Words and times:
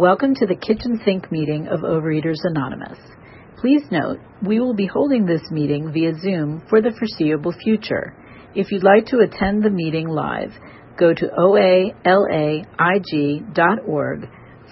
Welcome 0.00 0.34
to 0.36 0.46
the 0.46 0.56
kitchen 0.56 0.98
sink 1.04 1.30
meeting 1.30 1.68
of 1.68 1.80
Overeaters 1.80 2.38
Anonymous. 2.44 2.98
Please 3.58 3.82
note, 3.90 4.18
we 4.42 4.58
will 4.58 4.72
be 4.72 4.86
holding 4.86 5.26
this 5.26 5.42
meeting 5.50 5.92
via 5.92 6.18
Zoom 6.18 6.62
for 6.70 6.80
the 6.80 6.92
foreseeable 6.98 7.52
future. 7.52 8.16
If 8.54 8.72
you'd 8.72 8.82
like 8.82 9.04
to 9.08 9.18
attend 9.18 9.62
the 9.62 9.68
meeting 9.68 10.08
live, 10.08 10.52
go 10.98 11.12
to 11.12 11.26
oalaig.org 11.38 11.90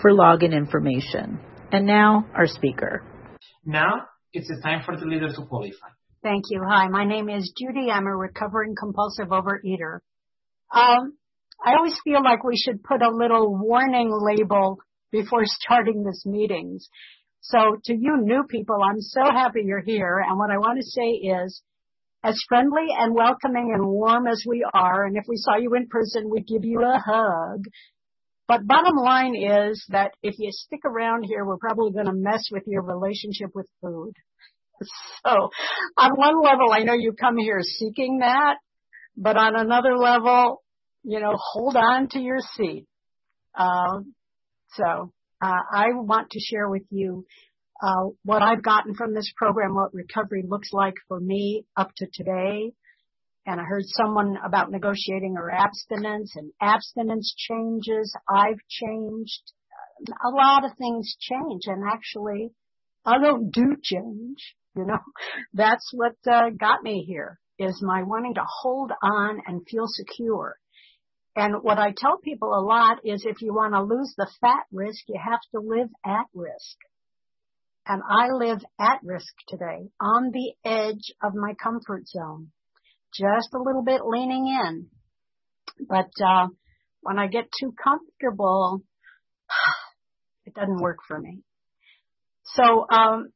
for 0.01 0.12
login 0.12 0.54
information. 0.54 1.38
And 1.72 1.85
now, 1.85 2.26
our 2.35 2.47
speaker. 2.47 3.04
Now, 3.67 4.06
it's 4.33 4.49
the 4.49 4.63
time 4.63 4.81
for 4.87 4.97
the 4.97 5.04
leader 5.04 5.29
to 5.29 5.42
qualify. 5.47 5.88
Thank 6.22 6.45
you. 6.49 6.63
Hi, 6.67 6.88
my 6.88 7.04
name 7.04 7.29
is 7.29 7.53
Judi. 7.53 7.92
I'm 7.92 8.06
a 8.06 8.17
recovering 8.17 8.74
compulsive 8.81 9.29
overeater. 9.29 9.99
Um, 10.72 11.19
I 11.63 11.74
always 11.76 12.01
feel 12.03 12.24
like 12.24 12.45
we 12.45 12.56
should 12.56 12.83
put 12.83 13.03
a 13.03 13.10
little 13.10 13.54
warning 13.54 14.10
label 14.10 14.79
before 15.11 15.43
starting 15.45 16.05
this 16.05 16.24
meetings. 16.27 16.88
So 17.41 17.77
to 17.84 17.95
you 17.95 18.19
new 18.20 18.45
people, 18.48 18.78
I'm 18.82 19.01
so 19.01 19.23
happy 19.23 19.62
you're 19.65 19.80
here. 19.80 20.19
And 20.19 20.38
what 20.38 20.51
I 20.51 20.59
want 20.59 20.78
to 20.80 20.87
say 20.87 21.10
is, 21.28 21.62
as 22.24 22.37
friendly 22.48 22.88
and 22.98 23.15
welcoming 23.15 23.70
and 23.73 23.87
warm 23.87 24.27
as 24.27 24.42
we 24.46 24.66
are, 24.74 25.06
and 25.06 25.16
if 25.16 25.24
we 25.29 25.37
saw 25.37 25.56
you 25.56 25.74
in 25.74 25.87
person, 25.87 26.29
we'd 26.29 26.48
give 26.48 26.65
you 26.65 26.82
a 26.82 26.98
hug. 26.98 27.65
But 28.48 28.66
bottom 28.66 28.96
line 28.96 29.37
is 29.37 29.84
that 29.91 30.12
if 30.23 30.34
you 30.38 30.48
stick 30.51 30.80
around 30.84 31.24
here, 31.24 31.45
we're 31.45 31.59
probably 31.59 31.93
going 31.93 32.06
to 32.06 32.12
mess 32.15 32.48
with 32.51 32.65
your 32.66 32.82
relationship 32.82 33.51
with 33.54 33.66
food. 33.80 34.15
So 35.24 35.51
on 35.96 36.12
one 36.12 36.40
level, 36.40 36.73
I 36.73 36.84
know 36.84 36.95
you 36.95 37.12
come 37.12 37.37
here 37.37 37.59
seeking 37.62 38.18
that, 38.18 38.59
but 39.16 39.37
on 39.37 39.56
another 39.56 39.96
level, 39.96 40.62
you 41.02 41.18
know, 41.18 41.32
hold 41.37 41.74
on 41.74 42.09
to 42.10 42.20
your 42.20 42.38
seat. 42.54 42.87
Uh, 43.52 44.02
so 44.74 45.12
uh, 45.40 45.62
I 45.72 45.86
want 45.92 46.30
to 46.30 46.40
share 46.40 46.68
with 46.68 46.84
you 46.90 47.26
uh, 47.82 48.10
what 48.24 48.42
I've 48.42 48.62
gotten 48.62 48.95
from 48.95 49.15
this 49.15 49.32
program, 49.37 49.74
what 49.74 49.95
recovery 49.95 50.45
looks 50.46 50.70
like 50.73 50.95
for 51.06 51.20
me 51.20 51.65
up 51.76 51.90
to 51.96 52.06
today. 52.12 52.73
And 53.46 53.60
I 53.60 53.65
heard 53.65 53.84
someone 53.87 54.37
about 54.45 54.70
negotiating 54.70 55.37
or 55.38 55.51
abstinence 55.51 56.34
and 56.37 56.52
abstinence 56.60 57.34
changes. 57.37 58.15
I've 58.28 58.59
changed. 58.68 59.52
A 60.24 60.30
lot 60.30 60.65
of 60.65 60.76
things 60.76 61.16
change 61.18 61.62
and 61.66 61.82
actually 61.88 62.50
I 63.04 63.18
don't 63.18 63.50
do 63.50 63.76
change, 63.82 64.55
you 64.77 64.84
know. 64.84 64.98
That's 65.55 65.91
what 65.95 66.17
uh, 66.31 66.50
got 66.50 66.83
me 66.83 67.05
here 67.06 67.39
is 67.59 67.83
my 67.83 68.03
wanting 68.03 68.34
to 68.34 68.45
hold 68.47 68.93
on 69.03 69.41
and 69.47 69.67
feel 69.69 69.87
secure. 69.87 70.56
And 71.39 71.62
what 71.62 71.78
I 71.78 71.94
tell 71.97 72.19
people 72.19 72.53
a 72.53 72.67
lot 72.67 72.98
is 73.05 73.25
if 73.25 73.42
you 73.42 73.55
want 73.55 73.72
to 73.72 73.81
lose 73.81 74.12
the 74.17 74.27
fat 74.41 74.64
risk, 74.72 75.05
you 75.06 75.20
have 75.25 75.39
to 75.55 75.61
live 75.61 75.89
at 76.05 76.27
risk. 76.34 76.77
And 77.86 78.03
I 78.03 78.33
live 78.33 78.58
at 78.81 78.98
risk 79.05 79.33
today 79.47 79.89
on 80.00 80.33
the 80.33 80.53
edge 80.69 81.14
of 81.22 81.36
my 81.36 81.55
comfort 81.62 82.09
zone, 82.09 82.48
just 83.14 83.55
a 83.55 83.62
little 83.62 83.84
bit 83.84 84.00
leaning 84.05 84.48
in. 84.48 84.89
But, 85.89 86.11
uh, 86.20 86.48
when 87.03 87.20
I 87.20 87.28
get 87.28 87.44
too 87.61 87.72
comfortable, 87.84 88.83
it 90.44 90.55
doesn't 90.55 90.83
work 90.83 90.98
for 91.06 91.20
me. 91.20 91.44
So, 92.47 92.84
um, 92.91 93.28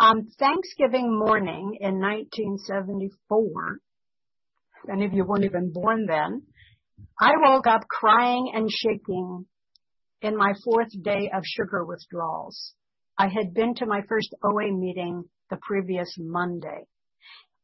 on 0.00 0.26
Thanksgiving 0.40 1.16
morning 1.16 1.78
in 1.80 2.00
1974, 2.00 3.78
any 4.92 5.04
of 5.04 5.12
you 5.12 5.24
weren't 5.24 5.44
even 5.44 5.72
born 5.72 6.06
then, 6.06 6.42
I 7.18 7.32
woke 7.36 7.66
up 7.66 7.82
crying 7.88 8.52
and 8.54 8.68
shaking 8.70 9.46
in 10.20 10.36
my 10.36 10.54
fourth 10.64 10.90
day 11.02 11.30
of 11.32 11.44
sugar 11.44 11.84
withdrawals. 11.84 12.74
I 13.16 13.28
had 13.28 13.54
been 13.54 13.74
to 13.76 13.86
my 13.86 14.00
first 14.08 14.34
OA 14.42 14.72
meeting 14.72 15.24
the 15.50 15.56
previous 15.56 16.16
Monday. 16.18 16.86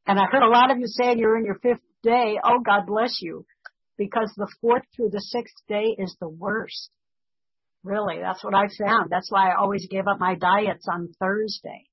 And 0.06 0.19
I 0.19 0.27
heard 0.27 0.43
a 0.43 0.48
lot 0.48 0.71
of 0.71 0.78
you 0.78 0.87
saying 0.87 1.19
you're 1.19 1.38
in 1.38 1.44
your 1.44 1.59
fifth 1.59 1.83
day. 2.03 2.38
Oh, 2.43 2.61
God 2.65 2.87
bless 2.87 3.21
you. 3.21 3.44
Because 3.99 4.33
the 4.37 4.49
fourth 4.61 4.83
through 4.94 5.11
the 5.11 5.21
sixth 5.21 5.56
day 5.69 5.97
is 5.99 6.17
the 6.21 6.28
worst. 6.28 6.91
Really, 7.82 8.19
that's 8.21 8.44
what 8.44 8.55
I 8.55 8.69
found. 8.78 9.11
That's 9.11 9.31
why 9.31 9.50
I 9.50 9.56
always 9.56 9.87
gave 9.91 10.06
up 10.06 10.21
my 10.21 10.37
diets 10.37 10.87
on 10.91 11.12
Thursday. 11.19 11.87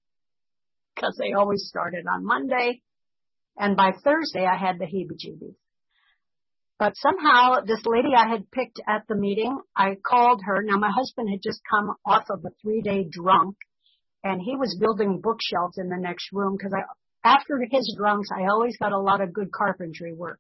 Because 0.96 1.16
they 1.18 1.34
always 1.34 1.66
started 1.68 2.06
on 2.12 2.26
Monday. 2.26 2.82
And 3.58 3.76
by 3.76 3.92
Thursday, 4.04 4.46
I 4.46 4.58
had 4.58 4.80
the 4.80 4.86
heebie-jeebies. 4.86 5.56
But 6.80 6.94
somehow 6.96 7.62
this 7.66 7.82
lady 7.86 8.10
I 8.16 8.30
had 8.30 8.52
picked 8.52 8.80
at 8.88 9.08
the 9.08 9.16
meeting, 9.16 9.58
I 9.76 9.96
called 9.96 10.42
her. 10.46 10.62
Now 10.62 10.78
my 10.78 10.92
husband 10.92 11.30
had 11.30 11.42
just 11.42 11.62
come 11.70 11.96
off 12.06 12.26
of 12.30 12.46
a 12.46 12.50
three 12.62 12.82
day 12.82 13.08
drunk 13.10 13.56
and 14.24 14.42
he 14.42 14.56
was 14.56 14.78
building 14.80 15.22
bookshelves 15.22 15.78
in 15.78 15.90
the 15.90 15.98
next 15.98 16.30
room 16.32 16.56
because 16.58 16.74
I, 16.74 16.84
after 17.28 17.60
his 17.70 17.96
drunks, 17.98 18.30
I 18.32 18.48
always 18.48 18.78
got 18.78 18.92
a 18.92 19.00
lot 19.00 19.22
of 19.22 19.34
good 19.34 19.52
carpentry 19.52 20.14
work. 20.14 20.40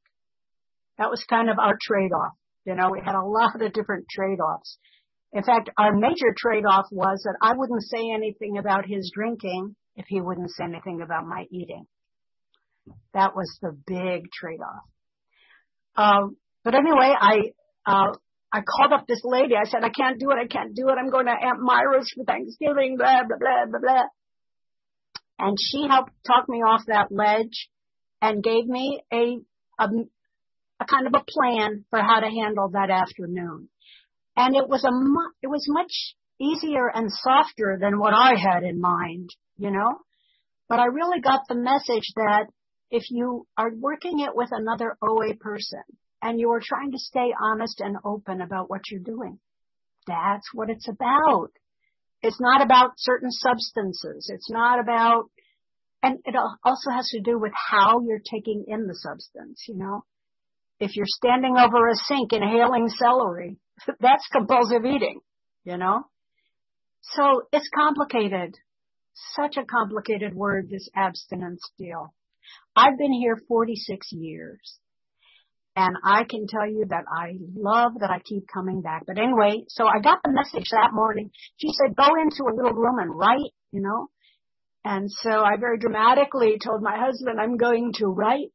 That 0.97 1.09
was 1.09 1.23
kind 1.29 1.49
of 1.49 1.57
our 1.57 1.77
trade 1.81 2.11
off. 2.11 2.33
You 2.65 2.75
know, 2.75 2.89
we 2.91 3.01
had 3.03 3.15
a 3.15 3.25
lot 3.25 3.59
of 3.59 3.73
different 3.73 4.05
trade 4.09 4.39
offs. 4.39 4.77
In 5.33 5.43
fact, 5.43 5.69
our 5.77 5.95
major 5.95 6.33
trade 6.37 6.65
off 6.65 6.85
was 6.91 7.21
that 7.23 7.37
I 7.41 7.53
wouldn't 7.55 7.83
say 7.83 8.11
anything 8.13 8.57
about 8.57 8.85
his 8.85 9.11
drinking 9.13 9.75
if 9.95 10.05
he 10.07 10.21
wouldn't 10.21 10.51
say 10.51 10.65
anything 10.65 11.01
about 11.01 11.25
my 11.25 11.45
eating. 11.51 11.85
That 13.13 13.35
was 13.35 13.57
the 13.61 13.77
big 13.87 14.23
trade 14.31 14.61
off. 14.61 14.83
Um, 15.97 16.37
but 16.63 16.75
anyway, 16.75 17.13
I, 17.19 17.39
uh, 17.85 18.13
I 18.53 18.61
called 18.61 18.93
up 18.93 19.07
this 19.07 19.21
lady. 19.23 19.55
I 19.55 19.67
said, 19.67 19.83
I 19.83 19.89
can't 19.89 20.19
do 20.19 20.29
it. 20.31 20.37
I 20.41 20.47
can't 20.47 20.75
do 20.75 20.89
it. 20.89 20.95
I'm 20.99 21.09
going 21.09 21.25
to 21.25 21.31
Aunt 21.31 21.59
Myra's 21.59 22.11
for 22.15 22.23
Thanksgiving, 22.23 22.97
blah, 22.97 23.23
blah, 23.27 23.37
blah, 23.37 23.65
blah, 23.69 23.79
blah. 23.79 24.03
And 25.39 25.57
she 25.59 25.87
helped 25.89 26.11
talk 26.25 26.47
me 26.47 26.59
off 26.59 26.81
that 26.87 27.11
ledge 27.11 27.69
and 28.21 28.43
gave 28.43 28.65
me 28.65 29.01
a, 29.11 29.37
a, 29.79 29.87
a 30.79 30.85
kind 30.85 31.07
of 31.07 31.13
a 31.13 31.25
plan 31.27 31.85
for 31.89 31.99
how 31.99 32.19
to 32.19 32.27
handle 32.27 32.69
that 32.69 32.89
afternoon. 32.89 33.69
And 34.35 34.55
it 34.55 34.69
was 34.69 34.83
a, 34.83 34.91
mu- 34.91 35.33
it 35.41 35.47
was 35.47 35.65
much 35.67 36.15
easier 36.39 36.87
and 36.93 37.11
softer 37.11 37.77
than 37.79 37.99
what 37.99 38.13
I 38.13 38.35
had 38.35 38.63
in 38.63 38.79
mind, 38.79 39.29
you 39.57 39.71
know? 39.71 39.99
But 40.69 40.79
I 40.79 40.85
really 40.85 41.21
got 41.21 41.41
the 41.47 41.55
message 41.55 42.11
that 42.15 42.47
if 42.89 43.09
you 43.09 43.47
are 43.57 43.71
working 43.73 44.19
it 44.19 44.35
with 44.35 44.49
another 44.51 44.97
OA 45.01 45.35
person 45.35 45.83
and 46.21 46.39
you 46.39 46.51
are 46.51 46.61
trying 46.63 46.91
to 46.91 46.97
stay 46.97 47.33
honest 47.39 47.81
and 47.81 47.97
open 48.03 48.41
about 48.41 48.69
what 48.69 48.81
you're 48.89 49.01
doing, 49.01 49.39
that's 50.05 50.47
what 50.53 50.69
it's 50.69 50.87
about. 50.87 51.49
It's 52.21 52.39
not 52.39 52.61
about 52.61 52.93
certain 52.97 53.31
substances. 53.31 54.31
It's 54.33 54.49
not 54.49 54.79
about, 54.79 55.25
and 56.01 56.19
it 56.25 56.35
also 56.63 56.89
has 56.91 57.09
to 57.09 57.21
do 57.21 57.37
with 57.37 57.51
how 57.53 58.01
you're 58.01 58.19
taking 58.19 58.65
in 58.67 58.87
the 58.87 58.95
substance, 58.95 59.65
you 59.67 59.75
know. 59.75 60.03
If 60.79 60.95
you're 60.95 61.05
standing 61.07 61.57
over 61.57 61.87
a 61.87 61.95
sink 61.95 62.33
inhaling 62.33 62.87
celery, 62.89 63.57
that's 63.99 64.27
compulsive 64.31 64.85
eating, 64.85 65.19
you 65.63 65.77
know. 65.77 66.05
So 67.01 67.43
it's 67.51 67.69
complicated. 67.73 68.55
Such 69.35 69.57
a 69.57 69.65
complicated 69.65 70.35
word, 70.35 70.69
this 70.69 70.89
abstinence 70.95 71.61
deal. 71.77 72.13
I've 72.77 72.97
been 72.97 73.13
here 73.13 73.37
46 73.47 74.07
years. 74.11 74.77
And 75.75 75.95
I 76.03 76.23
can 76.23 76.47
tell 76.47 76.67
you 76.67 76.85
that 76.89 77.05
I 77.11 77.33
love 77.55 77.93
that 77.99 78.09
I 78.09 78.19
keep 78.19 78.45
coming 78.51 78.81
back. 78.81 79.03
But 79.05 79.19
anyway, 79.19 79.63
so 79.67 79.85
I 79.85 79.99
got 79.99 80.19
the 80.23 80.31
message 80.31 80.69
that 80.71 80.89
morning. 80.93 81.29
She 81.57 81.69
said, 81.69 81.95
go 81.95 82.07
into 82.21 82.43
a 82.43 82.55
little 82.55 82.73
room 82.73 82.97
and 82.99 83.15
write, 83.15 83.53
you 83.71 83.81
know. 83.81 84.07
And 84.83 85.11
so 85.11 85.29
I 85.29 85.57
very 85.59 85.77
dramatically 85.77 86.57
told 86.63 86.81
my 86.81 86.97
husband, 86.97 87.39
I'm 87.39 87.57
going 87.57 87.93
to 87.95 88.07
write. 88.07 88.53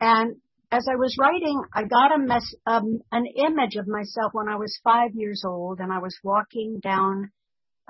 And 0.00 0.36
as 0.70 0.86
I 0.90 0.96
was 0.96 1.16
writing, 1.18 1.62
I 1.74 1.82
got 1.82 2.14
a 2.14 2.18
mess, 2.18 2.54
um, 2.66 3.00
an 3.12 3.26
image 3.26 3.76
of 3.76 3.86
myself 3.86 4.32
when 4.32 4.48
I 4.48 4.56
was 4.56 4.78
five 4.84 5.10
years 5.14 5.42
old 5.46 5.80
and 5.80 5.92
I 5.92 5.98
was 5.98 6.16
walking 6.22 6.80
down, 6.82 7.30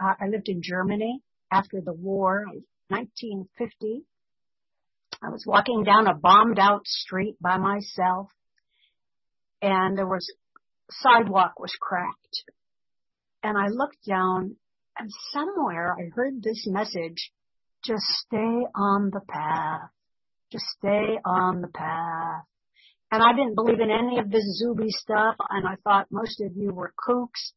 uh, 0.02 0.14
I 0.20 0.26
lived 0.28 0.48
in 0.48 0.62
Germany 0.62 1.20
after 1.52 1.80
the 1.80 1.92
war, 1.94 2.44
1950 2.88 4.04
I 5.22 5.30
was 5.30 5.44
walking 5.46 5.82
down 5.84 6.06
a 6.06 6.14
bombed 6.14 6.58
out 6.58 6.86
street 6.86 7.36
by 7.40 7.56
myself 7.56 8.28
and 9.62 9.96
there 9.96 10.06
was 10.06 10.30
sidewalk 10.90 11.58
was 11.58 11.72
cracked. 11.80 12.44
And 13.42 13.56
I 13.56 13.68
looked 13.68 14.04
down 14.06 14.56
and 14.98 15.10
somewhere 15.32 15.94
I 15.94 16.10
heard 16.14 16.42
this 16.42 16.66
message, 16.66 17.32
just 17.84 18.04
stay 18.26 18.66
on 18.74 19.10
the 19.12 19.20
path. 19.28 19.90
Just 20.52 20.64
stay 20.78 21.18
on 21.24 21.60
the 21.60 21.68
path. 21.68 22.44
And 23.10 23.22
I 23.22 23.32
didn't 23.32 23.54
believe 23.54 23.80
in 23.80 23.90
any 23.90 24.18
of 24.18 24.30
this 24.30 24.44
Zuby 24.58 24.90
stuff 24.90 25.36
and 25.50 25.66
I 25.66 25.76
thought 25.82 26.06
most 26.10 26.40
of 26.40 26.56
you 26.56 26.72
were 26.72 26.92
kooks. 27.08 27.52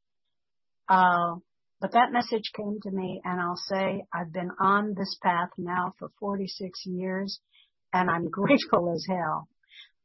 Uh, 0.88 1.40
but 1.82 1.94
that 1.94 2.12
message 2.12 2.52
came 2.56 2.80
to 2.84 2.92
me 2.92 3.22
and 3.24 3.40
I'll 3.40 3.56
say 3.56 4.04
I've 4.14 4.34
been 4.34 4.52
on 4.60 4.94
this 4.98 5.18
path 5.22 5.50
now 5.58 5.94
for 5.98 6.10
46 6.20 6.80
years 6.86 7.40
and 7.94 8.10
I'm 8.10 8.30
grateful 8.30 8.94
as 8.94 9.06
hell. 9.10 9.48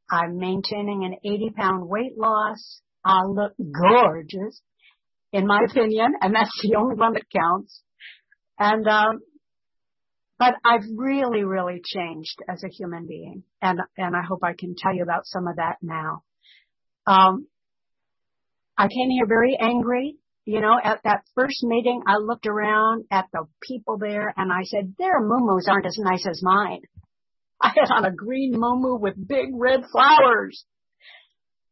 I'm 0.09 0.37
maintaining 0.37 1.03
an 1.03 1.15
80 1.23 1.51
pound 1.57 1.89
weight 1.89 2.17
loss. 2.17 2.81
I 3.03 3.23
look 3.25 3.53
gorgeous. 3.57 4.61
in 5.31 5.45
my 5.47 5.59
opinion, 5.69 6.13
and 6.21 6.33
that's 6.33 6.61
the 6.63 6.75
only 6.75 6.95
one 6.95 7.13
that 7.13 7.23
counts. 7.35 7.81
And, 8.57 8.87
um, 8.87 9.19
but 10.39 10.53
I've 10.63 10.85
really, 10.95 11.43
really 11.43 11.81
changed 11.83 12.41
as 12.47 12.63
a 12.63 12.69
human 12.69 13.05
being. 13.05 13.43
And, 13.61 13.79
and 13.97 14.15
I 14.15 14.21
hope 14.27 14.39
I 14.43 14.53
can 14.57 14.75
tell 14.77 14.93
you 14.93 15.03
about 15.03 15.25
some 15.25 15.47
of 15.47 15.57
that 15.57 15.77
now. 15.81 16.23
Um, 17.05 17.47
I 18.77 18.87
came 18.87 19.09
here 19.09 19.27
very 19.27 19.57
angry. 19.59 20.15
You 20.45 20.61
know, 20.61 20.75
at 20.81 21.01
that 21.03 21.23
first 21.33 21.63
meeting, 21.63 22.03
I 22.05 22.17
looked 22.17 22.45
around 22.45 23.05
at 23.11 23.25
the 23.33 23.45
people 23.63 23.97
there 23.97 24.31
and 24.37 24.51
I 24.51 24.61
said, 24.63 24.93
their 24.99 25.19
muumuus 25.19 25.67
aren't 25.67 25.87
as 25.87 25.97
nice 25.97 26.25
as 26.29 26.41
mine. 26.43 26.81
I 27.61 27.69
had 27.69 27.91
on 27.91 28.05
a 28.05 28.11
green 28.11 28.53
muumuu 28.53 28.99
with 28.99 29.15
big 29.27 29.47
red 29.53 29.81
flowers 29.91 30.63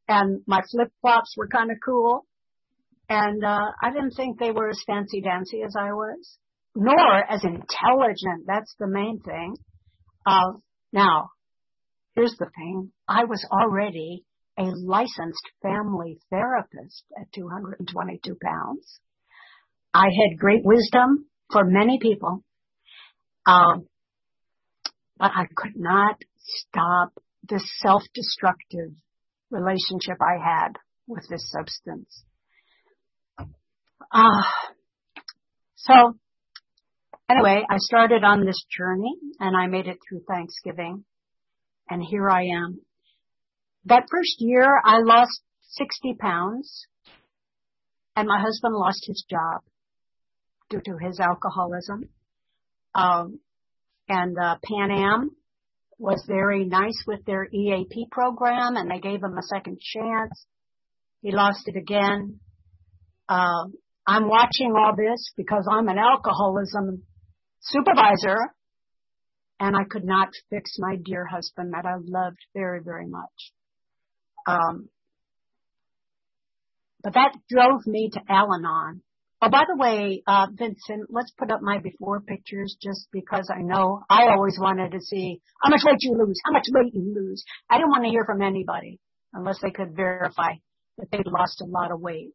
and 0.07 0.41
my 0.47 0.61
flip 0.71 0.91
flops 1.01 1.35
were 1.37 1.47
kind 1.47 1.69
of 1.69 1.77
cool. 1.85 2.25
And, 3.09 3.43
uh, 3.43 3.71
I 3.81 3.91
didn't 3.91 4.15
think 4.15 4.39
they 4.39 4.51
were 4.51 4.69
as 4.69 4.81
fancy 4.87 5.21
dancy 5.21 5.61
as 5.61 5.75
I 5.77 5.91
was, 5.91 6.37
nor 6.75 7.23
as 7.29 7.43
intelligent. 7.43 8.47
That's 8.47 8.73
the 8.79 8.87
main 8.87 9.19
thing. 9.19 9.55
Uh, 10.25 10.53
now, 10.91 11.29
here's 12.15 12.35
the 12.39 12.49
thing. 12.55 12.91
I 13.07 13.25
was 13.25 13.45
already 13.51 14.25
a 14.57 14.63
licensed 14.63 15.49
family 15.61 16.19
therapist 16.29 17.03
at 17.19 17.31
222 17.33 18.37
pounds. 18.43 18.99
I 19.93 20.05
had 20.05 20.39
great 20.39 20.63
wisdom 20.63 21.25
for 21.51 21.63
many 21.65 21.99
people. 21.99 22.43
Um, 23.45 23.87
but 25.17 25.31
I 25.35 25.45
could 25.55 25.75
not 25.75 26.17
stop 26.37 27.13
the 27.47 27.59
self-destructive 27.79 28.91
relationship 29.51 30.17
I 30.21 30.43
had 30.43 30.73
with 31.07 31.25
this 31.29 31.49
substance. 31.51 32.23
Uh, 33.37 34.43
so 35.75 35.93
anyway, 37.29 37.63
I 37.69 37.77
started 37.77 38.23
on 38.23 38.45
this 38.45 38.63
journey 38.75 39.15
and 39.39 39.55
I 39.55 39.67
made 39.67 39.87
it 39.87 39.97
through 40.07 40.21
Thanksgiving 40.27 41.05
and 41.89 42.03
here 42.03 42.29
I 42.29 42.43
am. 42.45 42.79
That 43.85 44.07
first 44.09 44.35
year 44.39 44.79
I 44.83 44.99
lost 44.99 45.41
60 45.71 46.15
pounds 46.19 46.87
and 48.15 48.27
my 48.27 48.39
husband 48.39 48.75
lost 48.75 49.03
his 49.05 49.25
job 49.29 49.61
due 50.69 50.81
to 50.85 50.97
his 51.05 51.19
alcoholism. 51.19 52.09
Um, 52.95 53.39
and 54.07 54.37
uh, 54.37 54.57
Pan 54.63 54.91
Am 54.91 55.31
was 55.97 56.23
very 56.27 56.65
nice 56.65 57.03
with 57.07 57.25
their 57.25 57.45
EAP 57.45 58.07
program 58.11 58.75
and 58.75 58.89
they 58.89 58.99
gave 58.99 59.21
him 59.23 59.37
a 59.37 59.43
second 59.43 59.79
chance. 59.79 60.45
He 61.21 61.31
lost 61.31 61.67
it 61.67 61.75
again. 61.75 62.39
Uh, 63.27 63.65
I'm 64.05 64.27
watching 64.27 64.73
all 64.77 64.93
this 64.95 65.31
because 65.35 65.67
I'm 65.69 65.87
an 65.87 65.97
alcoholism 65.97 67.03
supervisor 67.61 68.37
and 69.59 69.75
I 69.75 69.83
could 69.89 70.03
not 70.03 70.29
fix 70.49 70.71
my 70.79 70.97
dear 71.03 71.25
husband 71.25 71.73
that 71.73 71.85
I 71.85 71.95
loved 71.97 72.39
very, 72.53 72.81
very 72.83 73.07
much. 73.07 73.53
Um, 74.45 74.89
but 77.03 77.13
that 77.13 77.33
drove 77.49 77.85
me 77.85 78.09
to 78.13 78.21
Al-Anon. 78.29 79.01
Oh, 79.41 79.49
by 79.49 79.63
the 79.67 79.75
way, 79.75 80.23
uh, 80.25 80.47
Vincent, 80.53 81.07
let's 81.09 81.31
put 81.37 81.51
up 81.51 81.61
my 81.61 81.79
before 81.79 82.21
pictures 82.21 82.77
just 82.81 83.09
because 83.11 83.49
I 83.53 83.61
know 83.61 84.01
I 84.09 84.29
always 84.29 84.57
wanted 84.57 84.93
to 84.93 85.01
see 85.01 85.41
how 85.61 85.69
much 85.69 85.81
weight 85.85 85.97
you 85.99 86.15
lose, 86.17 86.39
how 86.45 86.53
much 86.53 86.63
weight 86.71 86.93
you 86.93 87.13
lose. 87.13 87.43
I 87.69 87.77
didn't 87.77 87.89
want 87.89 88.05
to 88.05 88.09
hear 88.09 88.23
from 88.23 88.41
anybody 88.41 88.99
unless 89.33 89.59
they 89.61 89.71
could 89.71 89.97
verify 89.97 90.53
that 90.97 91.11
they'd 91.11 91.27
lost 91.27 91.61
a 91.61 91.65
lot 91.65 91.91
of 91.91 91.99
weight. 91.99 92.31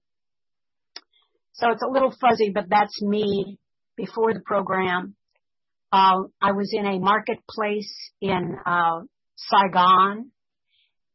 So 1.54 1.70
it's 1.70 1.82
a 1.82 1.90
little 1.90 2.14
fuzzy, 2.20 2.50
but 2.50 2.66
that's 2.68 3.00
me 3.00 3.58
before 3.96 4.34
the 4.34 4.40
program. 4.40 5.14
Uh, 5.90 6.24
I 6.42 6.52
was 6.52 6.74
in 6.74 6.84
a 6.84 6.98
marketplace 6.98 7.92
in 8.20 8.54
uh, 8.66 9.00
Saigon, 9.36 10.30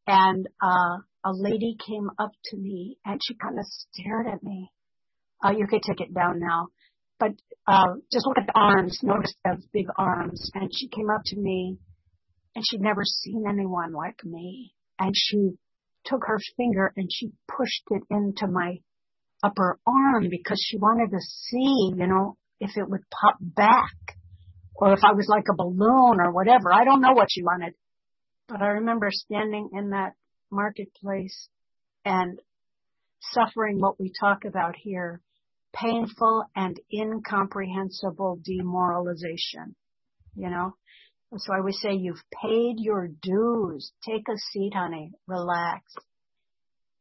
and 0.08 0.48
uh, 0.62 0.98
a 1.26 1.32
lady 1.34 1.76
came 1.86 2.10
up 2.20 2.32
to 2.46 2.58
me 2.58 2.98
and 3.06 3.20
she 3.24 3.36
kind 3.36 3.58
of 3.58 3.66
stared 3.66 4.28
at 4.28 4.44
me. 4.44 4.72
Uh, 5.44 5.52
you 5.52 5.68
could 5.68 5.82
take 5.82 6.00
it 6.00 6.14
down 6.14 6.40
now, 6.40 6.68
but 7.20 7.32
uh, 7.68 7.96
just 8.12 8.26
look 8.26 8.38
at 8.38 8.48
the 8.48 8.60
arms. 8.60 9.00
Notice 9.04 9.34
the 9.44 9.62
big 9.74 9.88
arms. 9.98 10.50
And 10.54 10.70
she 10.74 10.88
came 10.88 11.10
up 11.10 11.22
to 11.26 11.38
me, 11.38 11.78
and 12.56 12.64
she'd 12.70 12.82
never 12.82 13.04
seen 13.04 13.44
anyone 13.48 13.94
like 13.94 14.24
me. 14.24 14.74
And 15.00 15.14
she 15.16 15.52
took 16.06 16.22
her 16.26 16.40
finger 16.58 16.94
and 16.96 17.10
she 17.12 17.32
pushed 17.48 17.84
it 17.90 18.04
into 18.10 18.48
my 18.48 18.78
upper 19.44 19.80
arm 19.86 20.28
because 20.30 20.64
she 20.64 20.78
wanted 20.78 21.12
to 21.12 21.20
see, 21.20 21.94
you 21.98 22.08
know, 22.08 22.38
if 22.60 22.72
it 22.78 22.90
would 22.90 23.02
pop 23.10 23.38
back 23.42 24.18
or 24.76 24.94
if 24.94 25.00
I 25.04 25.14
was 25.14 25.28
like 25.28 25.46
a 25.50 25.56
balloon 25.56 26.20
or 26.20 26.32
whatever. 26.32 26.74
I 26.74 26.84
don't 26.84 27.02
know 27.02 27.14
what 27.14 27.30
she 27.32 27.44
wanted. 27.44 27.74
But 28.48 28.62
I 28.62 28.68
remember 28.68 29.10
standing 29.12 29.70
in 29.74 29.92
that 29.92 30.14
marketplace 30.52 31.50
and 32.06 32.40
suffering 33.32 33.80
what 33.80 34.00
we 34.00 34.12
talk 34.20 34.46
about 34.46 34.76
here, 34.76 35.22
painful 35.74 36.46
and 36.56 36.80
incomprehensible 36.92 38.40
demoralization, 38.44 39.76
you 40.36 40.50
know? 40.50 40.74
So 41.38 41.54
I 41.54 41.62
would 41.62 41.74
say 41.74 41.94
you've 41.94 42.24
paid 42.44 42.76
your 42.78 43.08
dues. 43.08 43.92
Take 44.08 44.28
a 44.30 44.38
seat, 44.52 44.74
honey. 44.76 45.14
Relax. 45.28 45.82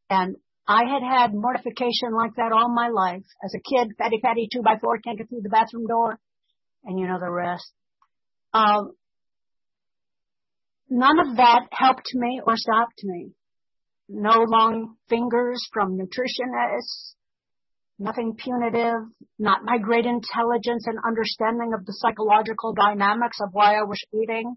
And 0.09 0.37
I 0.67 0.85
had 0.85 1.03
had 1.03 1.33
mortification 1.33 2.13
like 2.17 2.35
that 2.37 2.51
all 2.51 2.73
my 2.73 2.87
life. 2.87 3.25
As 3.43 3.53
a 3.53 3.59
kid, 3.59 3.93
fatty, 3.97 4.19
fatty, 4.21 4.47
two 4.51 4.63
by 4.63 4.77
four, 4.81 4.97
can't 4.97 5.17
get 5.17 5.29
through 5.29 5.41
the 5.41 5.49
bathroom 5.49 5.85
door. 5.85 6.19
And 6.83 6.99
you 6.99 7.07
know 7.07 7.19
the 7.19 7.29
rest. 7.29 7.71
Um, 8.53 8.93
none 10.93 11.19
of 11.19 11.37
that 11.37 11.63
helped 11.71 12.09
me 12.13 12.39
or 12.45 12.55
stopped 12.55 13.01
me. 13.03 13.31
No 14.07 14.45
long 14.47 14.95
fingers 15.09 15.67
from 15.73 15.97
nutritionists, 15.97 17.13
nothing 17.97 18.35
punitive, 18.37 19.01
not 19.39 19.63
my 19.63 19.79
great 19.79 20.05
intelligence 20.05 20.85
and 20.85 20.99
understanding 21.05 21.71
of 21.73 21.85
the 21.85 21.93
psychological 21.93 22.73
dynamics 22.73 23.37
of 23.41 23.49
why 23.53 23.75
I 23.75 23.83
was 23.83 23.99
eating. 24.13 24.55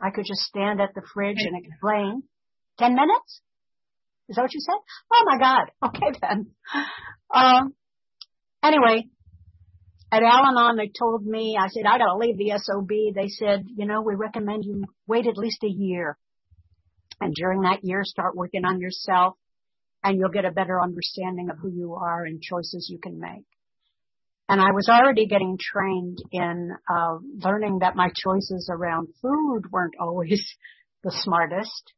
I 0.00 0.10
could 0.10 0.24
just 0.24 0.42
stand 0.42 0.80
at 0.80 0.94
the 0.94 1.02
fridge 1.12 1.40
and 1.40 1.56
explain. 1.64 2.22
Ten 2.78 2.94
minutes? 2.94 3.42
Is 4.28 4.36
that 4.36 4.42
what 4.42 4.54
you 4.54 4.60
said? 4.60 4.78
Oh 5.12 5.24
my 5.26 5.38
God. 5.38 5.70
Okay 5.88 6.18
then. 6.20 6.46
Um, 7.34 7.74
anyway, 8.62 9.08
at 10.12 10.22
Al-Anon, 10.22 10.76
they 10.76 10.90
told 10.96 11.24
me, 11.24 11.56
I 11.58 11.68
said, 11.68 11.86
I 11.86 11.98
gotta 11.98 12.16
leave 12.16 12.36
the 12.36 12.52
SOB. 12.56 13.14
They 13.14 13.28
said, 13.28 13.64
you 13.76 13.86
know, 13.86 14.02
we 14.02 14.14
recommend 14.14 14.64
you 14.64 14.84
wait 15.06 15.26
at 15.26 15.38
least 15.38 15.62
a 15.62 15.68
year. 15.68 16.18
And 17.20 17.34
during 17.34 17.60
that 17.62 17.80
year, 17.82 18.02
start 18.02 18.34
working 18.34 18.64
on 18.64 18.80
yourself 18.80 19.36
and 20.02 20.18
you'll 20.18 20.30
get 20.30 20.44
a 20.44 20.50
better 20.50 20.80
understanding 20.80 21.50
of 21.50 21.58
who 21.58 21.70
you 21.70 21.94
are 21.94 22.24
and 22.24 22.40
choices 22.40 22.88
you 22.90 22.98
can 22.98 23.20
make. 23.20 23.44
And 24.48 24.60
I 24.60 24.72
was 24.72 24.88
already 24.88 25.26
getting 25.26 25.58
trained 25.60 26.18
in 26.32 26.72
uh, 26.92 27.18
learning 27.36 27.80
that 27.80 27.94
my 27.94 28.08
choices 28.08 28.68
around 28.72 29.08
food 29.22 29.70
weren't 29.70 29.94
always 30.00 30.44
the 31.04 31.12
smartest. 31.12 31.92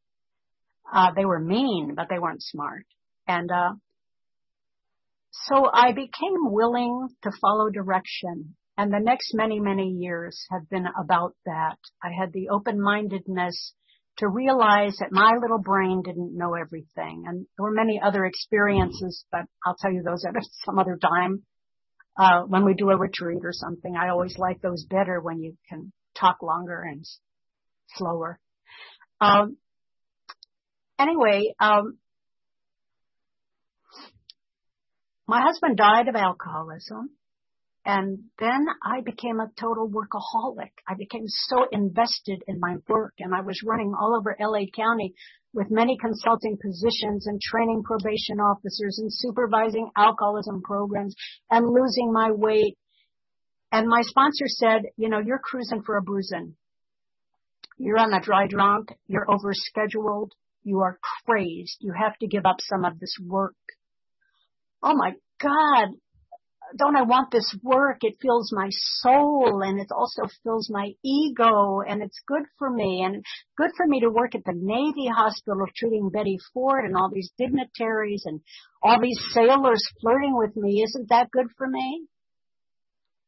Uh, 0.93 1.13
they 1.17 1.25
were 1.25 1.41
mean, 1.41 1.95
but 1.97 2.09
they 2.11 2.19
weren't 2.19 2.43
smart. 2.43 2.85
And 3.27 3.51
uh, 3.51 3.71
so 5.33 5.69
I 5.73 5.93
became 5.93 6.53
willing 6.53 7.09
to 7.23 7.33
follow 7.41 7.71
direction. 7.71 8.55
And 8.77 8.93
the 8.93 9.01
next 9.01 9.33
many, 9.35 9.61
many 9.61 9.89
years 9.89 10.47
have 10.51 10.69
been 10.69 10.87
about 11.03 11.35
that. 11.47 11.79
I 12.03 12.11
had 12.19 12.33
the 12.33 12.51
open-mindedness 12.51 13.75
to 14.19 14.29
realize 14.29 14.97
that 15.01 15.11
my 15.11 15.33
little 15.41 15.59
brain 15.59 16.03
didn't 16.05 16.37
know 16.37 16.55
everything. 16.55 17.25
And 17.27 17.47
there 17.57 17.65
were 17.65 17.73
many 17.73 18.01
other 18.03 18.25
experiences, 18.25 19.25
but 19.33 19.43
I'll 19.65 19.77
tell 19.81 19.93
you 19.93 20.03
those 20.03 20.25
at 20.27 20.35
some 20.65 20.79
other 20.79 20.99
time. 20.99 21.43
Uh, 22.17 22.43
when 22.43 22.67
we 22.67 22.75
do 22.75 22.91
a 22.91 22.99
retreat 22.99 23.41
or 23.43 23.53
something, 23.53 23.97
I 23.97 24.11
always 24.11 24.37
like 24.37 24.61
those 24.61 24.85
better 24.85 25.19
when 25.19 25.41
you 25.41 25.57
can 25.69 25.93
talk 26.15 26.43
longer 26.43 26.83
and 26.83 27.07
slower. 27.97 28.39
Um, 29.19 29.57
anyway, 30.99 31.55
um, 31.59 31.97
my 35.33 35.41
husband 35.41 35.79
died 35.79 36.09
of 36.09 36.15
alcoholism 36.15 37.09
and 37.87 38.19
then 38.39 38.67
I 38.85 39.01
became 39.01 39.41
a 39.41 39.51
total 39.59 39.89
workaholic. 39.89 40.73
I 40.87 40.93
became 40.93 41.25
so 41.27 41.65
invested 41.73 42.43
in 42.47 42.61
my 42.61 42.77
work 42.87 43.15
and 43.19 43.35
I 43.35 43.41
was 43.41 43.63
running 43.65 43.95
all 43.99 44.15
over 44.15 44.37
LA 44.39 44.67
County 44.77 45.15
with 45.55 45.71
many 45.71 45.97
consulting 45.97 46.59
positions 46.59 47.27
and 47.27 47.41
training 47.41 47.83
probation 47.83 48.41
officers 48.41 48.99
and 48.99 49.09
supervising 49.11 49.89
alcoholism 49.97 50.61
programs 50.61 51.15
and 51.51 51.65
losing 51.65 52.13
my 52.13 52.31
weight. 52.31 52.77
And 53.73 53.89
my 53.89 54.03
sponsor 54.03 54.49
said, 54.49 54.83
you 54.99 55.09
know, 55.09 55.19
you're 55.19 55.41
cruising 55.43 55.83
for 55.83 55.97
a 55.97 56.03
boozing. 56.03 56.57
You're 57.79 57.99
on 57.99 58.13
a 58.13 58.21
dry 58.21 58.49
drunk. 58.49 58.93
You're 59.07 59.27
overscheduled. 59.27 60.33
You 60.63 60.81
are 60.81 60.99
crazed. 61.25 61.79
You 61.81 61.95
have 61.99 62.19
to 62.19 62.27
give 62.27 62.45
up 62.45 62.57
some 62.61 62.85
of 62.85 63.01
this 63.01 63.17
work. 63.19 63.55
Oh 64.83 64.95
my 64.95 65.13
God, 65.41 65.89
don't 66.77 66.97
I 66.97 67.03
want 67.03 67.31
this 67.31 67.55
work? 67.63 67.99
It 68.03 68.17
fills 68.21 68.53
my 68.53 68.69
soul 68.71 69.63
and 69.63 69.79
it 69.79 69.89
also 69.95 70.23
fills 70.43 70.71
my 70.71 70.93
ego 71.05 71.81
and 71.87 72.03
it's 72.03 72.21
good 72.27 72.43
for 72.59 72.71
me 72.71 73.03
and 73.05 73.25
good 73.57 73.71
for 73.77 73.87
me 73.87 74.01
to 74.01 74.11
work 74.11 74.35
at 74.35 74.45
the 74.45 74.55
Navy 74.55 75.09
hospital 75.09 75.67
treating 75.77 76.11
Betty 76.11 76.39
Ford 76.53 76.85
and 76.85 76.97
all 76.97 77.11
these 77.13 77.31
dignitaries 77.39 78.23
and 78.25 78.41
all 78.83 79.01
these 79.01 79.21
sailors 79.33 79.83
flirting 80.01 80.37
with 80.37 80.57
me. 80.57 80.83
Isn't 80.83 81.11
that 81.11 81.31
good 81.31 81.49
for 81.57 81.69
me? 81.69 82.07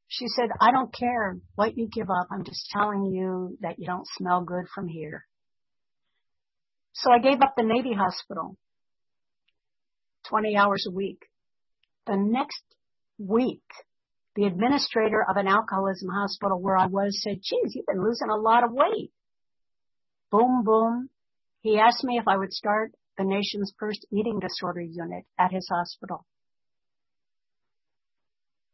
She 0.09 0.27
said, 0.29 0.51
I 0.61 0.71
don't 0.71 0.95
care 0.95 1.37
what 1.55 1.77
you 1.77 1.89
give 1.93 2.09
up. 2.09 2.29
I'm 2.31 2.45
just 2.45 2.69
telling 2.71 3.07
you 3.07 3.59
that 3.61 3.79
you 3.79 3.87
don't 3.87 4.07
smell 4.17 4.43
good 4.43 4.67
from 4.75 4.87
here. 4.87 5.27
So 6.93 7.11
I 7.11 7.19
gave 7.19 7.43
up 7.43 7.55
the 7.57 7.65
Navy 7.65 7.93
hospital. 7.93 8.57
20 10.29 10.57
hours 10.57 10.87
a 10.89 10.95
week. 10.95 11.19
The 12.07 12.17
next 12.17 12.63
week, 13.19 13.63
the 14.37 14.45
administrator 14.45 15.25
of 15.29 15.37
an 15.37 15.47
alcoholism 15.47 16.09
hospital 16.09 16.61
where 16.61 16.77
I 16.77 16.87
was 16.87 17.21
said, 17.23 17.41
geez, 17.43 17.75
you've 17.75 17.87
been 17.87 18.03
losing 18.03 18.29
a 18.29 18.37
lot 18.37 18.65
of 18.65 18.73
weight. 18.73 19.11
Boom, 20.31 20.65
boom. 20.65 21.09
He 21.61 21.79
asked 21.79 22.05
me 22.05 22.19
if 22.19 22.29
I 22.29 22.37
would 22.37 22.53
start 22.53 22.93
the 23.17 23.25
nation's 23.25 23.73
first 23.79 24.05
eating 24.13 24.41
disorder 24.41 24.81
unit 24.81 25.25
at 25.39 25.53
his 25.53 25.69
hospital. 25.71 26.27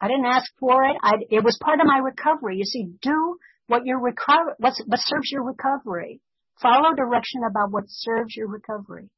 I 0.01 0.09
didn't 0.09 0.27
ask 0.27 0.51
for 0.59 0.83
it. 0.85 0.97
I, 1.03 1.17
it 1.31 1.45
was 1.45 1.59
part 1.63 1.79
of 1.81 1.87
my 1.87 1.99
recovery. 1.99 2.57
You 2.57 2.65
see, 2.65 2.95
do 3.03 3.37
what 3.67 3.85
your 3.85 4.01
recover, 4.01 4.57
what 4.59 4.75
serves 4.75 5.31
your 5.31 5.45
recovery. 5.45 6.21
Follow 6.61 6.95
direction 6.95 7.43
about 7.49 7.71
what 7.71 7.85
serves 7.87 8.35
your 8.35 8.49
recovery. 8.49 9.11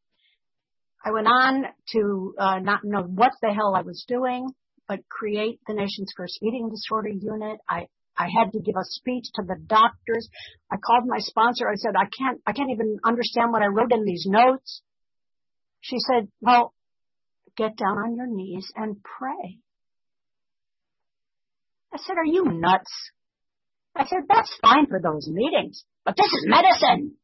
I 1.04 1.11
went 1.11 1.26
on 1.26 1.64
to 1.92 2.35
uh, 2.38 2.59
not 2.61 2.80
know 2.85 3.02
what 3.02 3.32
the 3.42 3.52
hell 3.52 3.75
I 3.75 3.82
was 3.82 4.04
doing 4.06 4.49
but 4.88 5.09
create 5.09 5.61
the 5.66 5.75
nation's 5.75 6.12
first 6.16 6.38
eating 6.42 6.68
disorder 6.68 7.09
unit. 7.09 7.59
I, 7.68 7.87
I 8.16 8.28
had 8.28 8.52
to 8.52 8.61
give 8.61 8.75
a 8.76 8.85
speech 8.85 9.25
to 9.37 9.42
the 9.42 9.56
doctors. 9.66 10.28
I 10.71 10.76
called 10.76 11.04
my 11.06 11.18
sponsor. 11.18 11.66
I 11.66 11.76
said, 11.76 11.92
I 11.97 12.04
can't, 12.06 12.40
I 12.47 12.52
can't 12.52 12.71
even 12.71 12.99
understand 13.04 13.52
what 13.52 13.62
I 13.62 13.66
wrote 13.66 13.92
in 13.92 14.04
these 14.04 14.26
notes. 14.28 14.82
She 15.80 15.97
said, 15.99 16.28
well, 16.40 16.75
get 17.56 17.76
down 17.76 17.97
on 17.97 18.16
your 18.16 18.26
knees 18.26 18.71
and 18.76 18.97
pray. 19.02 19.59
I 21.94 21.99
said, 21.99 22.16
are 22.18 22.26
you 22.26 22.44
nuts? 22.44 22.92
I 23.97 24.04
said, 24.04 24.21
that's 24.28 24.54
fine 24.62 24.87
for 24.87 25.00
those 25.00 25.28
meetings, 25.28 25.85
but 26.04 26.16
this 26.16 26.26
is 26.26 26.47
medicine. 26.47 27.14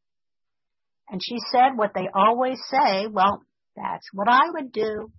And 1.11 1.21
she 1.23 1.37
said 1.51 1.77
what 1.77 1.93
they 1.95 2.09
always 2.15 2.59
say, 2.71 3.07
well, 3.07 3.43
that's 3.81 4.09
what 4.13 4.29
I 4.29 4.51
would 4.53 4.73
do. 4.73 5.11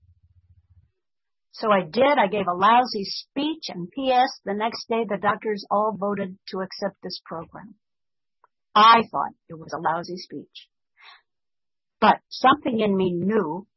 So 1.52 1.72
I 1.72 1.82
did. 1.82 2.18
I 2.18 2.28
gave 2.28 2.48
a 2.48 2.56
lousy 2.56 3.04
speech 3.06 3.66
and 3.70 3.90
P.S. 3.92 4.30
the 4.46 4.54
next 4.54 4.88
day 4.88 5.06
the 5.08 5.18
doctors 5.18 5.66
all 5.70 5.96
voted 5.98 6.38
to 6.50 6.60
accept 6.60 7.02
this 7.04 7.20
program. 7.26 7.76
I 8.76 9.02
thought 9.12 9.34
it 9.50 9.58
was 9.58 9.74
a 9.74 9.82
lousy 9.82 10.18
speech. 10.18 10.70
But 12.00 12.18
something 12.30 12.80
in 12.80 12.96
me 12.96 13.12
knew 13.12 13.68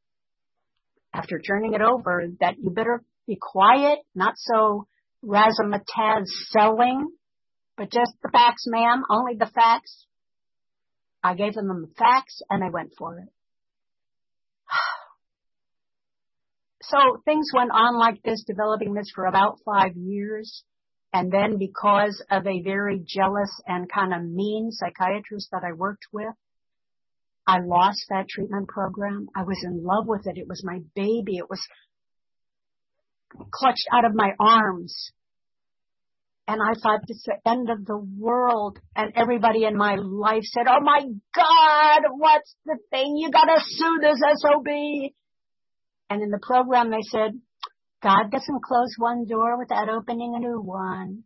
after 1.12 1.40
turning 1.40 1.74
it 1.74 1.80
over 1.80 2.24
that 2.40 2.54
you 2.62 2.70
better 2.70 3.02
be 3.26 3.36
quiet, 3.40 3.98
not 4.14 4.34
so 4.36 4.86
razzmatazz 5.24 6.26
selling, 6.50 7.08
but 7.76 7.90
just 7.90 8.12
the 8.22 8.30
facts, 8.30 8.64
ma'am, 8.66 9.02
only 9.10 9.34
the 9.34 9.50
facts. 9.52 10.06
I 11.22 11.34
gave 11.34 11.54
them 11.54 11.68
the 11.68 11.94
facts 11.98 12.42
and 12.50 12.62
they 12.62 12.70
went 12.70 12.92
for 12.98 13.18
it. 13.18 13.28
So 16.92 17.22
things 17.24 17.48
went 17.54 17.70
on 17.72 17.98
like 17.98 18.22
this, 18.22 18.44
developing 18.46 18.92
this 18.92 19.10
for 19.14 19.24
about 19.24 19.58
five 19.64 19.96
years. 19.96 20.62
And 21.14 21.32
then 21.32 21.56
because 21.58 22.22
of 22.30 22.46
a 22.46 22.62
very 22.62 23.02
jealous 23.06 23.50
and 23.66 23.90
kind 23.90 24.12
of 24.12 24.22
mean 24.22 24.70
psychiatrist 24.70 25.48
that 25.52 25.62
I 25.66 25.72
worked 25.72 26.06
with, 26.12 26.34
I 27.46 27.60
lost 27.60 28.04
that 28.10 28.28
treatment 28.28 28.68
program. 28.68 29.28
I 29.34 29.42
was 29.42 29.58
in 29.64 29.82
love 29.82 30.06
with 30.06 30.26
it. 30.26 30.36
It 30.36 30.46
was 30.46 30.62
my 30.64 30.80
baby. 30.94 31.38
It 31.38 31.48
was 31.48 31.60
clutched 33.50 33.88
out 33.90 34.04
of 34.04 34.14
my 34.14 34.32
arms. 34.38 35.12
And 36.46 36.60
I 36.60 36.74
thought 36.78 37.00
is 37.08 37.26
the 37.26 37.50
end 37.50 37.70
of 37.70 37.86
the 37.86 37.96
world. 37.96 38.78
And 38.94 39.12
everybody 39.16 39.64
in 39.64 39.76
my 39.76 39.94
life 39.94 40.42
said, 40.44 40.64
Oh 40.68 40.82
my 40.82 41.00
God, 41.34 42.02
what's 42.10 42.54
the 42.66 42.76
thing? 42.90 43.16
You 43.16 43.30
gotta 43.30 43.60
sue 43.64 43.98
this 44.02 44.20
SOB. 44.42 45.12
And 46.12 46.22
in 46.22 46.28
the 46.28 46.38
program, 46.42 46.90
they 46.90 47.00
said, 47.10 47.40
God 48.02 48.30
doesn't 48.30 48.62
close 48.62 48.94
one 48.98 49.24
door 49.26 49.58
without 49.58 49.88
opening 49.88 50.34
a 50.36 50.40
new 50.40 50.60
one. 50.60 51.24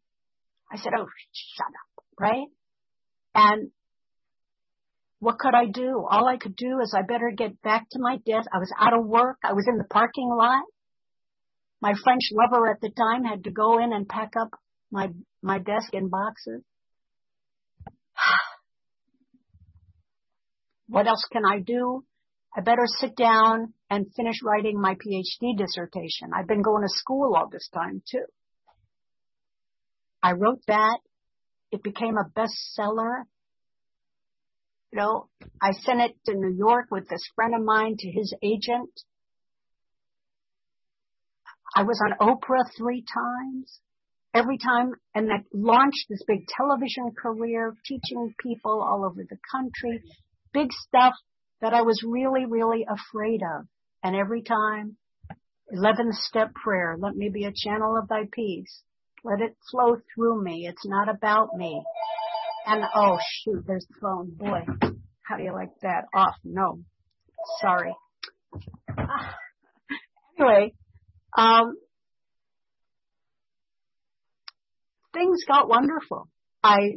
I 0.70 0.76
said, 0.76 0.92
oh, 0.96 1.08
shut 1.32 1.66
up, 1.66 2.04
right? 2.20 2.46
And 3.34 3.72
what 5.18 5.40
could 5.40 5.56
I 5.56 5.66
do? 5.66 6.06
All 6.08 6.28
I 6.28 6.36
could 6.36 6.54
do 6.54 6.78
is 6.80 6.94
I 6.96 7.02
better 7.02 7.32
get 7.36 7.60
back 7.62 7.88
to 7.90 7.98
my 7.98 8.18
desk. 8.18 8.46
I 8.54 8.58
was 8.58 8.72
out 8.78 8.96
of 8.96 9.04
work. 9.04 9.38
I 9.42 9.54
was 9.54 9.66
in 9.66 9.76
the 9.76 9.88
parking 9.90 10.28
lot. 10.28 10.62
My 11.82 11.94
French 12.04 12.30
lover 12.30 12.70
at 12.70 12.80
the 12.80 12.90
time 12.90 13.24
had 13.24 13.42
to 13.44 13.50
go 13.50 13.82
in 13.82 13.92
and 13.92 14.08
pack 14.08 14.34
up 14.40 14.50
my, 14.92 15.08
my 15.42 15.58
desk 15.58 15.94
in 15.94 16.10
boxes. 16.10 16.62
what 20.86 21.08
else 21.08 21.26
can 21.32 21.44
I 21.44 21.58
do? 21.58 22.04
I 22.54 22.60
better 22.60 22.86
sit 22.86 23.16
down 23.16 23.74
and 23.90 24.06
finish 24.14 24.36
writing 24.44 24.80
my 24.80 24.94
PhD 24.94 25.56
dissertation. 25.56 26.30
I've 26.34 26.48
been 26.48 26.62
going 26.62 26.82
to 26.82 26.88
school 26.88 27.34
all 27.34 27.48
this 27.50 27.68
time 27.72 28.02
too. 28.10 28.24
I 30.22 30.32
wrote 30.32 30.60
that. 30.66 30.98
It 31.70 31.82
became 31.82 32.16
a 32.16 32.28
bestseller. 32.28 33.24
You 34.92 34.98
know, 34.98 35.28
I 35.60 35.72
sent 35.72 36.00
it 36.00 36.16
to 36.26 36.34
New 36.34 36.54
York 36.56 36.86
with 36.90 37.08
this 37.08 37.22
friend 37.34 37.54
of 37.54 37.62
mine 37.62 37.96
to 37.98 38.10
his 38.10 38.34
agent. 38.42 38.90
I 41.74 41.82
was 41.82 42.00
on 42.04 42.28
Oprah 42.28 42.64
three 42.78 43.04
times. 43.12 43.80
Every 44.32 44.58
time, 44.58 44.92
and 45.14 45.28
that 45.28 45.44
launched 45.52 46.06
this 46.08 46.22
big 46.26 46.46
television 46.46 47.12
career, 47.16 47.74
teaching 47.86 48.34
people 48.42 48.82
all 48.82 49.04
over 49.04 49.22
the 49.22 49.38
country, 49.50 50.02
big 50.52 50.72
stuff 50.72 51.14
that 51.60 51.74
I 51.74 51.82
was 51.82 52.02
really, 52.06 52.44
really 52.46 52.86
afraid 52.88 53.42
of. 53.42 53.66
And 54.02 54.14
every 54.14 54.42
time, 54.42 54.96
11th 55.74 56.14
step 56.14 56.54
prayer, 56.54 56.96
let 56.98 57.16
me 57.16 57.28
be 57.28 57.44
a 57.44 57.52
channel 57.54 57.98
of 58.00 58.08
thy 58.08 58.24
peace. 58.30 58.82
Let 59.24 59.40
it 59.40 59.56
flow 59.70 59.96
through 60.14 60.42
me. 60.42 60.66
It's 60.68 60.86
not 60.86 61.08
about 61.08 61.56
me. 61.56 61.82
And 62.66 62.84
oh 62.94 63.18
shoot, 63.42 63.64
there's 63.66 63.86
the 63.88 63.94
phone. 64.00 64.30
Boy, 64.30 64.64
how 65.22 65.36
do 65.36 65.42
you 65.42 65.52
like 65.52 65.70
that? 65.82 66.04
Off. 66.14 66.34
No. 66.44 66.80
Sorry. 67.60 67.94
anyway, 70.38 70.74
um, 71.36 71.76
things 75.12 75.38
got 75.46 75.68
wonderful. 75.68 76.28
I 76.62 76.96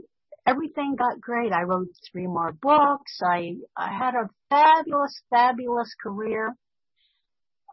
everything 0.49 0.95
got 0.97 1.21
great. 1.21 1.51
I 1.51 1.63
wrote 1.63 1.87
three 2.11 2.27
more 2.27 2.51
books. 2.51 3.19
I, 3.23 3.53
I 3.77 3.91
had 3.91 4.13
a 4.15 4.29
fabulous, 4.49 5.21
fabulous 5.29 5.93
career. 6.01 6.55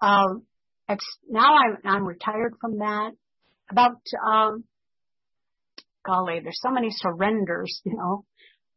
Um, 0.03 0.43
ex- 0.89 1.19
now 1.29 1.57
I'm, 1.57 1.79
I'm 1.85 2.05
retired 2.05 2.55
from 2.61 2.79
that. 2.79 3.13
About, 3.71 4.01
um, 4.25 4.65
golly, 6.05 6.41
there's 6.43 6.61
so 6.61 6.71
many 6.71 6.89
surrenders, 6.91 7.81
you 7.85 7.97
know. 7.97 8.25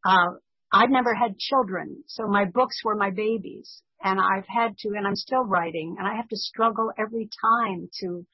Uh, 0.04 0.38
I've 0.72 0.90
never 0.90 1.14
had 1.14 1.36
children, 1.38 2.04
so 2.06 2.26
my 2.26 2.44
books 2.44 2.76
were 2.84 2.96
my 2.96 3.10
babies, 3.10 3.82
and 4.02 4.18
I've 4.18 4.46
had 4.48 4.78
to, 4.78 4.88
and 4.96 5.06
I'm 5.06 5.16
still 5.16 5.44
writing, 5.44 5.96
and 5.98 6.08
I 6.08 6.16
have 6.16 6.28
to 6.28 6.36
struggle 6.36 6.90
every 6.98 7.28
time 7.44 7.88
to, 8.00 8.26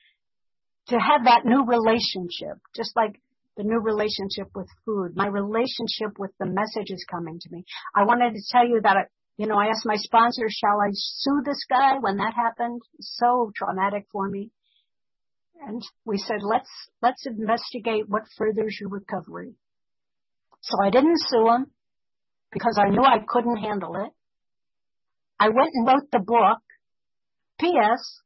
to 0.89 0.97
have 0.97 1.25
that 1.25 1.45
new 1.45 1.65
relationship, 1.65 2.59
just 2.75 2.95
like 2.95 3.21
the 3.57 3.65
new 3.65 3.81
relationship 3.81 4.49
with 4.55 4.69
food, 4.85 5.17
my 5.17 5.27
relationship 5.27 6.19
with 6.19 6.31
the 6.39 6.47
messages 6.47 7.05
coming 7.11 7.39
to 7.41 7.49
me. 7.51 7.65
I 7.95 8.05
wanted 8.05 8.35
to 8.35 8.41
tell 8.51 8.67
you 8.67 8.81
that, 8.83 9.09
you 9.39 9.47
know, 9.47 9.57
I 9.57 9.69
asked 9.69 9.87
my 9.87 9.97
sponsor, 9.97 10.47
shall 10.49 10.81
I 10.81 10.91
sue 10.93 11.41
this 11.45 11.65
guy 11.69 11.95
when 12.01 12.17
that 12.19 12.35
happened? 12.35 12.83
So 13.01 13.51
traumatic 13.57 14.07
for 14.13 14.29
me. 14.29 14.51
And 15.67 15.83
we 16.05 16.19
said, 16.19 16.43
let's, 16.43 16.69
let's 17.03 17.25
investigate 17.27 18.09
what 18.09 18.25
furthers 18.37 18.77
your 18.79 18.91
recovery. 18.91 19.55
So 20.61 20.77
I 20.83 20.91
didn't 20.91 21.19
sue 21.29 21.49
him 21.49 21.67
because 22.53 22.79
I 22.79 22.91
knew 22.91 23.03
I 23.03 23.25
couldn't 23.27 23.57
handle 23.57 23.97
it. 23.97 24.13
I 25.41 25.49
went 25.49 25.71
and 25.73 25.87
wrote 25.87 26.11
the 26.13 26.19
book. 26.19 26.59
P.S. 27.59 28.21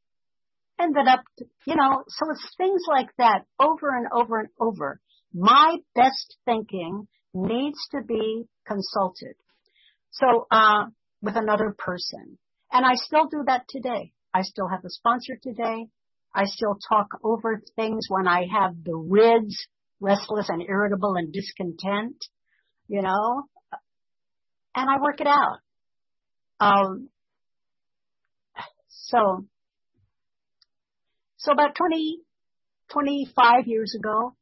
Ended 0.80 1.06
up, 1.06 1.20
you 1.66 1.76
know, 1.76 2.02
so 2.08 2.26
it's 2.30 2.54
things 2.56 2.82
like 2.88 3.10
that 3.18 3.42
over 3.60 3.96
and 3.96 4.06
over 4.12 4.40
and 4.40 4.48
over 4.58 5.00
my 5.32 5.76
best 5.94 6.36
thinking 6.44 7.06
needs 7.32 7.78
to 7.92 8.02
be 8.06 8.44
consulted. 8.66 9.34
So, 10.10 10.46
uh, 10.50 10.86
with 11.22 11.36
another 11.36 11.74
person. 11.76 12.38
And 12.72 12.84
I 12.84 12.94
still 12.94 13.26
do 13.26 13.44
that 13.46 13.66
today. 13.68 14.12
I 14.32 14.42
still 14.42 14.68
have 14.68 14.84
a 14.84 14.90
sponsor 14.90 15.38
today. 15.42 15.88
I 16.34 16.44
still 16.44 16.78
talk 16.88 17.08
over 17.24 17.62
things 17.76 18.06
when 18.08 18.28
I 18.28 18.46
have 18.52 18.84
the 18.84 18.94
RIDS, 18.94 19.66
restless 20.00 20.48
and 20.48 20.62
irritable 20.62 21.14
and 21.16 21.32
discontent, 21.32 22.24
you 22.88 23.02
know, 23.02 23.44
and 24.74 24.88
I 24.88 25.00
work 25.00 25.20
it 25.20 25.26
out. 25.26 25.58
Um, 26.60 27.08
so, 28.88 29.44
so 31.38 31.52
about 31.52 31.74
20, 31.74 32.20
25 32.92 33.66
years 33.66 33.94
ago, 33.98 34.36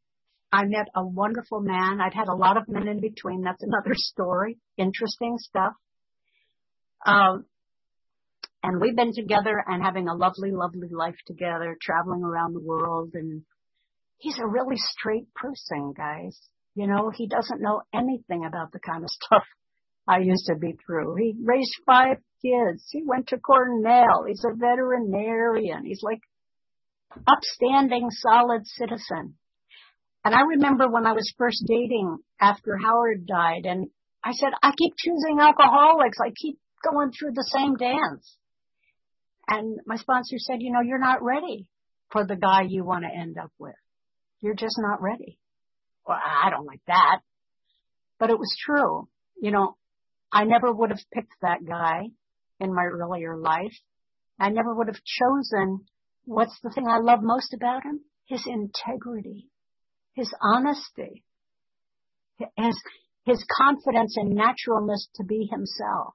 I 0.51 0.65
met 0.65 0.89
a 0.95 1.07
wonderful 1.07 1.61
man. 1.61 2.01
I'd 2.01 2.15
had 2.15 2.29
a 2.29 2.35
lot 2.35 2.57
of 2.57 2.69
men 2.69 2.89
in 2.89 3.01
between. 3.01 3.43
That's 3.43 3.63
another 3.63 3.95
story. 3.95 4.59
Interesting 4.77 5.37
stuff. 5.39 5.75
Um, 7.05 7.45
and 8.63 8.81
we've 8.81 8.97
been 8.97 9.13
together 9.15 9.63
and 9.67 9.83
having 9.83 10.09
a 10.09 10.15
lovely, 10.15 10.51
lovely 10.51 10.89
life 10.91 11.17
together, 11.27 11.77
traveling 11.81 12.23
around 12.23 12.55
the 12.55 12.65
world. 12.65 13.11
And 13.15 13.43
he's 14.19 14.39
a 14.39 14.47
really 14.47 14.77
straight 14.77 15.33
person, 15.35 15.93
guys. 15.97 16.39
You 16.75 16.87
know, 16.87 17.11
he 17.15 17.29
doesn't 17.29 17.61
know 17.61 17.83
anything 17.95 18.45
about 18.47 18.73
the 18.73 18.81
kind 18.81 19.05
of 19.05 19.11
stuff 19.11 19.45
I 20.07 20.19
used 20.19 20.47
to 20.47 20.57
be 20.57 20.75
through. 20.87 21.17
He 21.17 21.35
raised 21.43 21.75
five 21.85 22.17
kids. 22.43 22.85
He 22.91 23.03
went 23.05 23.29
to 23.29 23.39
Cornell. 23.39 24.25
He's 24.27 24.45
a 24.45 24.57
veterinarian. 24.57 25.85
He's 25.85 26.03
like 26.03 26.21
upstanding, 27.27 28.09
solid 28.11 28.67
citizen. 28.67 29.35
And 30.25 30.35
I 30.35 30.43
remember 30.43 30.89
when 30.89 31.07
I 31.07 31.13
was 31.13 31.33
first 31.39 31.65
dating 31.67 32.19
after 32.41 32.77
Howard 32.77 33.27
died 33.27 33.65
and 33.65 33.89
I 34.23 34.33
said, 34.33 34.51
I 34.63 34.73
keep 34.77 34.95
choosing 34.97 35.39
alcoholics. 35.41 36.19
I 36.21 36.31
keep 36.31 36.59
going 36.83 37.13
through 37.13 37.33
the 37.33 37.49
same 37.53 37.77
dance. 37.77 38.37
And 39.47 39.81
my 39.87 39.97
sponsor 39.97 40.37
said, 40.39 40.57
you 40.61 40.73
know, 40.73 40.83
you're 40.83 40.99
not 40.99 41.23
ready 41.23 41.67
for 42.11 42.27
the 42.27 42.37
guy 42.37 42.63
you 42.69 42.85
want 42.85 43.05
to 43.05 43.17
end 43.17 43.39
up 43.39 43.53
with. 43.59 43.75
You're 44.41 44.55
just 44.55 44.77
not 44.79 45.01
ready. 45.01 45.39
Well, 46.07 46.19
I 46.19 46.51
don't 46.51 46.67
like 46.67 46.83
that. 46.87 47.21
But 48.19 48.31
it 48.31 48.39
was 48.39 48.55
true. 48.65 49.09
You 49.41 49.51
know, 49.51 49.77
I 50.33 50.45
never 50.45 50.73
would 50.73 50.91
have 50.91 51.01
picked 51.13 51.35
that 51.43 51.65
guy 51.67 52.09
in 52.61 52.75
my 52.75 52.85
earlier 52.85 53.37
life. 53.37 53.75
I 54.39 54.51
never 54.51 54.75
would 54.75 54.89
have 54.89 55.03
chosen 55.05 55.87
what's 56.25 56.59
the 56.63 56.71
thing 56.71 56.87
I 56.87 56.99
love 56.99 57.21
most 57.23 57.55
about 57.55 57.85
him? 57.85 58.01
His 58.27 58.45
integrity, 58.47 59.49
his 60.19 60.35
honesty, 60.43 61.23
his, 62.57 62.77
his 63.25 63.45
confidence 63.57 64.17
and 64.17 64.35
naturalness 64.35 65.09
to 65.15 65.25
be 65.25 65.49
himself. 65.49 66.15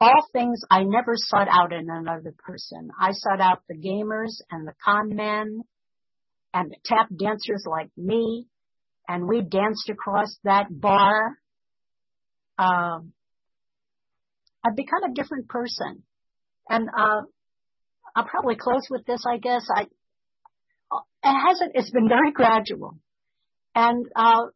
All 0.00 0.26
things 0.32 0.60
I 0.70 0.82
never 0.84 1.12
sought 1.16 1.48
out 1.50 1.72
in 1.74 1.88
another 1.90 2.34
person. 2.38 2.88
I 2.98 3.10
sought 3.12 3.40
out 3.40 3.62
the 3.68 3.76
gamers 3.76 4.40
and 4.50 4.66
the 4.66 4.72
con 4.82 5.14
men 5.14 5.62
and 6.54 6.70
the 6.70 6.76
tap 6.84 7.08
dancers 7.14 7.64
like 7.66 7.90
me. 7.96 8.46
And 9.06 9.28
we 9.28 9.42
danced 9.42 9.88
across 9.90 10.36
that 10.44 10.66
bar. 10.70 11.36
Um, 12.58 13.12
I've 14.64 14.76
become 14.76 15.04
a 15.04 15.14
different 15.14 15.48
person. 15.48 16.02
And, 16.68 16.88
uh, 16.88 17.22
I'll 18.14 18.24
probably 18.24 18.56
close 18.56 18.88
with 18.90 19.04
this, 19.04 19.22
I 19.30 19.36
guess. 19.36 19.66
I, 19.74 19.86
it 21.26 21.40
hasn't, 21.48 21.72
it's 21.74 21.90
been 21.90 22.08
very 22.08 22.32
gradual. 22.32 22.98
And, 23.74 24.06
uh, 24.14 24.46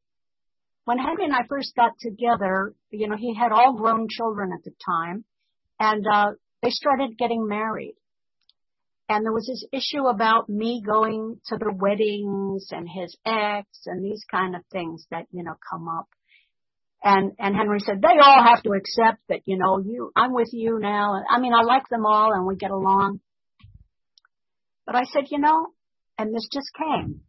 when 0.84 0.98
Henry 0.98 1.24
and 1.24 1.34
I 1.34 1.46
first 1.48 1.74
got 1.76 1.92
together, 2.00 2.74
you 2.90 3.08
know, 3.08 3.16
he 3.16 3.34
had 3.34 3.52
all 3.52 3.74
grown 3.76 4.08
children 4.08 4.50
at 4.52 4.64
the 4.64 4.72
time 4.84 5.24
and, 5.78 6.04
uh, 6.06 6.32
they 6.62 6.70
started 6.70 7.16
getting 7.18 7.46
married. 7.46 7.94
And 9.08 9.24
there 9.24 9.32
was 9.32 9.46
this 9.46 9.64
issue 9.72 10.06
about 10.06 10.48
me 10.48 10.82
going 10.86 11.40
to 11.46 11.56
the 11.56 11.72
weddings 11.74 12.68
and 12.70 12.88
his 12.88 13.16
ex 13.26 13.66
and 13.86 14.04
these 14.04 14.22
kind 14.30 14.54
of 14.54 14.62
things 14.70 15.04
that, 15.10 15.26
you 15.32 15.42
know, 15.42 15.54
come 15.68 15.88
up. 15.88 16.06
And, 17.02 17.32
and 17.38 17.56
Henry 17.56 17.80
said, 17.80 18.02
they 18.02 18.20
all 18.22 18.44
have 18.44 18.62
to 18.62 18.70
accept 18.70 19.18
that, 19.28 19.40
you 19.46 19.56
know, 19.56 19.78
you, 19.78 20.12
I'm 20.14 20.32
with 20.32 20.50
you 20.52 20.78
now. 20.78 21.20
I 21.28 21.40
mean, 21.40 21.52
I 21.54 21.62
like 21.62 21.88
them 21.88 22.06
all 22.06 22.32
and 22.32 22.46
we 22.46 22.56
get 22.56 22.70
along. 22.70 23.20
But 24.86 24.94
I 24.96 25.04
said, 25.04 25.24
you 25.30 25.38
know, 25.38 25.68
and 26.20 26.34
this 26.34 26.46
just 26.52 26.70
came. 26.76 27.22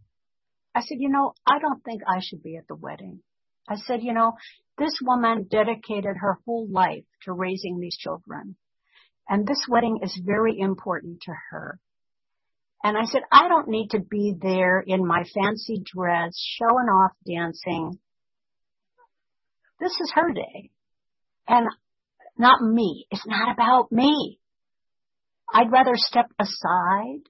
I 0.75 0.81
said, 0.81 0.97
you 0.99 1.07
know, 1.07 1.33
I 1.47 1.59
don't 1.59 1.81
think 1.81 2.01
I 2.05 2.19
should 2.21 2.43
be 2.43 2.57
at 2.57 2.67
the 2.67 2.75
wedding. 2.75 3.21
I 3.69 3.75
said, 3.77 4.01
you 4.01 4.13
know, 4.13 4.33
this 4.77 4.99
woman 5.01 5.47
dedicated 5.49 6.17
her 6.17 6.39
whole 6.45 6.67
life 6.69 7.05
to 7.23 7.31
raising 7.31 7.79
these 7.79 7.95
children. 7.97 8.57
And 9.29 9.47
this 9.47 9.65
wedding 9.69 9.99
is 10.03 10.21
very 10.25 10.59
important 10.59 11.21
to 11.21 11.31
her. 11.51 11.79
And 12.83 12.97
I 12.97 13.05
said, 13.05 13.21
I 13.31 13.47
don't 13.47 13.69
need 13.69 13.91
to 13.91 13.99
be 14.01 14.35
there 14.37 14.83
in 14.85 15.07
my 15.07 15.23
fancy 15.33 15.81
dress, 15.85 16.33
showing 16.59 16.87
off 16.87 17.11
dancing. 17.25 17.97
This 19.79 19.93
is 20.01 20.11
her 20.15 20.33
day. 20.33 20.71
And 21.47 21.65
not 22.37 22.61
me. 22.61 23.05
It's 23.09 23.25
not 23.25 23.53
about 23.53 23.89
me. 23.89 24.39
I'd 25.53 25.71
rather 25.71 25.93
step 25.95 26.29
aside 26.37 27.21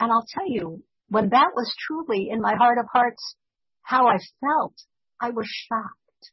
and 0.00 0.10
I'll 0.12 0.26
tell 0.28 0.48
you, 0.48 0.82
when 1.08 1.30
that 1.30 1.50
was 1.54 1.74
truly 1.86 2.28
in 2.30 2.40
my 2.40 2.54
heart 2.54 2.78
of 2.78 2.86
hearts 2.92 3.36
how 3.82 4.06
I 4.06 4.18
felt, 4.40 4.74
I 5.20 5.30
was 5.30 5.46
shocked. 5.46 6.30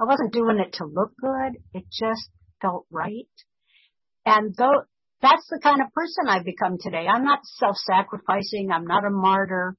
I 0.00 0.04
wasn't 0.04 0.32
doing 0.32 0.58
it 0.58 0.74
to 0.74 0.84
look 0.84 1.12
good. 1.20 1.60
It 1.74 1.84
just 1.90 2.30
felt 2.60 2.86
right. 2.90 3.28
And 4.24 4.54
though 4.56 4.84
that's 5.22 5.46
the 5.50 5.60
kind 5.62 5.80
of 5.82 5.92
person 5.92 6.28
I've 6.28 6.44
become 6.44 6.78
today. 6.80 7.06
I'm 7.06 7.24
not 7.24 7.40
self-sacrificing. 7.44 8.70
I'm 8.72 8.86
not 8.86 9.04
a 9.04 9.10
martyr, 9.10 9.76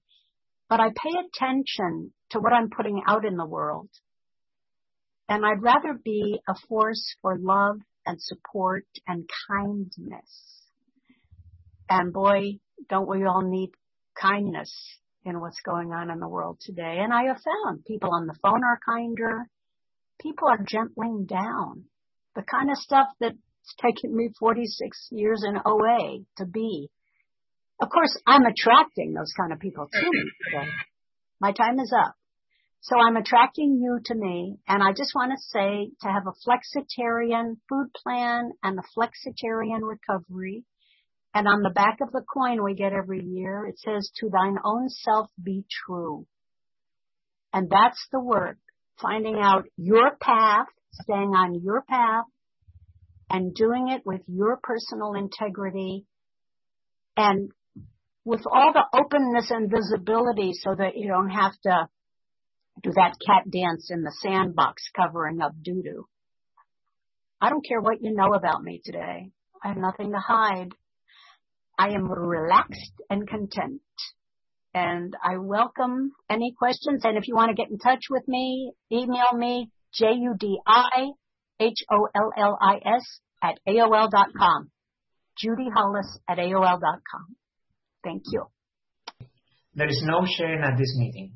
but 0.70 0.80
I 0.80 0.90
pay 0.90 1.16
attention 1.20 2.14
to 2.32 2.40
what 2.40 2.54
I'm 2.54 2.70
putting 2.70 3.02
out 3.08 3.26
in 3.26 3.38
the 3.38 3.46
world. 3.46 3.90
And 5.28 5.46
I'd 5.46 5.64
rather 5.64 5.98
be 6.04 6.40
a 6.48 6.54
force 6.68 7.16
for 7.22 7.38
love 7.40 7.78
and 8.06 8.22
support 8.22 8.86
and 9.08 9.30
kindness. 9.48 10.68
And 11.90 12.14
boy, 12.14 12.60
don't 12.90 13.10
we 13.10 13.26
all 13.26 13.42
need 13.42 13.72
kindness 14.20 14.72
in 15.26 15.40
what's 15.40 15.62
going 15.62 15.92
on 15.92 16.10
in 16.10 16.20
the 16.20 16.28
world 16.28 16.60
today? 16.62 16.98
And 17.00 17.14
I 17.14 17.26
have 17.26 17.42
found 17.42 17.86
people 17.86 18.10
on 18.14 18.28
the 18.28 18.38
phone 18.42 18.64
are 18.64 18.80
kinder. 18.86 19.48
People 20.22 20.48
are 20.48 20.66
gentling 20.68 21.26
down. 21.26 21.86
The 22.36 22.44
kind 22.44 22.70
of 22.70 22.78
stuff 22.78 23.08
that's 23.20 23.36
taken 23.82 24.16
me 24.16 24.30
46 24.40 25.08
years 25.12 25.44
in 25.48 25.58
OA 25.66 26.20
to 26.38 26.46
be. 26.46 26.90
Of 27.82 27.90
course, 27.90 28.16
I'm 28.28 28.46
attracting 28.46 29.14
those 29.14 29.34
kind 29.36 29.52
of 29.52 29.60
people 29.60 29.88
to 29.92 30.00
me 30.00 30.32
today. 30.46 30.70
My 31.40 31.52
time 31.52 31.80
is 31.80 31.94
up. 31.98 32.16
So 32.82 32.96
I'm 32.98 33.16
attracting 33.16 33.80
you 33.80 34.00
to 34.06 34.16
me, 34.16 34.58
and 34.68 34.82
I 34.82 34.92
just 34.92 35.14
want 35.14 35.32
to 35.32 35.38
say 35.38 35.92
to 36.02 36.08
have 36.08 36.26
a 36.26 36.34
flexitarian 36.48 37.58
food 37.70 37.90
plan 38.04 38.52
and 38.64 38.80
a 38.80 38.84
flexitarian 38.98 39.82
recovery 39.84 40.64
and 41.34 41.48
on 41.48 41.62
the 41.62 41.70
back 41.70 42.00
of 42.02 42.12
the 42.12 42.22
coin 42.22 42.64
we 42.64 42.74
get 42.74 42.94
every 42.94 43.24
year, 43.24 43.66
it 43.66 43.80
says, 43.80 44.12
to 44.18 44.30
thine 44.30 44.58
own 44.64 44.90
self 44.90 45.30
be 45.42 45.66
true. 45.86 46.26
And 47.54 47.70
that's 47.70 48.08
the 48.12 48.20
work. 48.20 48.58
Finding 49.02 49.38
out 49.42 49.66
your 49.78 50.16
path, 50.18 50.68
staying 50.92 51.32
on 51.32 51.62
your 51.64 51.84
path, 51.84 52.26
and 53.30 53.56
doing 53.56 53.88
it 53.90 54.02
with 54.06 54.22
your 54.28 54.60
personal 54.62 55.14
integrity 55.14 56.06
and 57.16 57.52
with 58.26 58.42
all 58.52 58.74
the 58.74 58.86
openness 58.94 59.50
and 59.50 59.72
visibility 59.72 60.52
so 60.54 60.76
that 60.76 60.96
you 60.96 61.08
don't 61.08 61.30
have 61.30 61.54
to 61.64 61.88
do 62.84 62.92
that 62.96 63.16
cat 63.26 63.50
dance 63.50 63.90
in 63.90 64.04
the 64.04 64.14
sandbox 64.22 64.84
covering 64.96 65.42
up 65.42 65.54
doo 65.62 65.82
doo. 65.82 66.08
I 67.40 67.50
don't 67.50 67.66
care 67.66 67.82
what 67.82 68.02
you 68.02 68.14
know 68.14 68.34
about 68.34 68.64
me 68.64 68.82
today. 68.84 69.32
I 69.64 69.70
have 69.70 69.78
nothing 69.78 70.12
to 70.12 70.20
hide. 70.20 70.74
I 71.78 71.90
am 71.90 72.12
relaxed 72.12 72.94
and 73.10 73.28
content. 73.28 73.82
And 74.74 75.16
I 75.22 75.38
welcome 75.38 76.12
any 76.30 76.54
questions. 76.58 77.02
And 77.04 77.18
if 77.18 77.28
you 77.28 77.36
want 77.36 77.50
to 77.50 77.56
get 77.56 77.70
in 77.70 77.78
touch 77.78 78.06
with 78.10 78.28
me, 78.28 78.72
email 78.92 79.34
me, 79.34 79.70
J-U-D-I-H-O-L-L-I-S 79.94 81.20
at 83.44 83.60
AOL 83.68 84.10
dot 84.10 84.28
com. 84.38 84.72
Judi 85.44 85.70
Hollis 85.74 86.20
at 86.30 86.38
AOL 86.38 86.80
dot 86.80 87.02
com. 87.12 87.36
Thank 88.04 88.24
you. 88.32 88.46
There 89.76 89.88
is 89.88 90.02
no 90.06 90.26
sharing 90.26 90.64
at 90.64 90.78
this 90.78 90.96
meeting. 90.98 91.34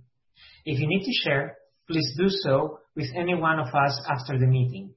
If 0.65 0.79
you 0.79 0.87
need 0.87 1.03
to 1.03 1.11
share, 1.23 1.57
please 1.89 2.13
do 2.17 2.29
so 2.29 2.79
with 2.95 3.09
any 3.15 3.35
one 3.35 3.59
of 3.59 3.67
us 3.67 4.01
after 4.09 4.37
the 4.39 4.47
meeting. 4.47 4.93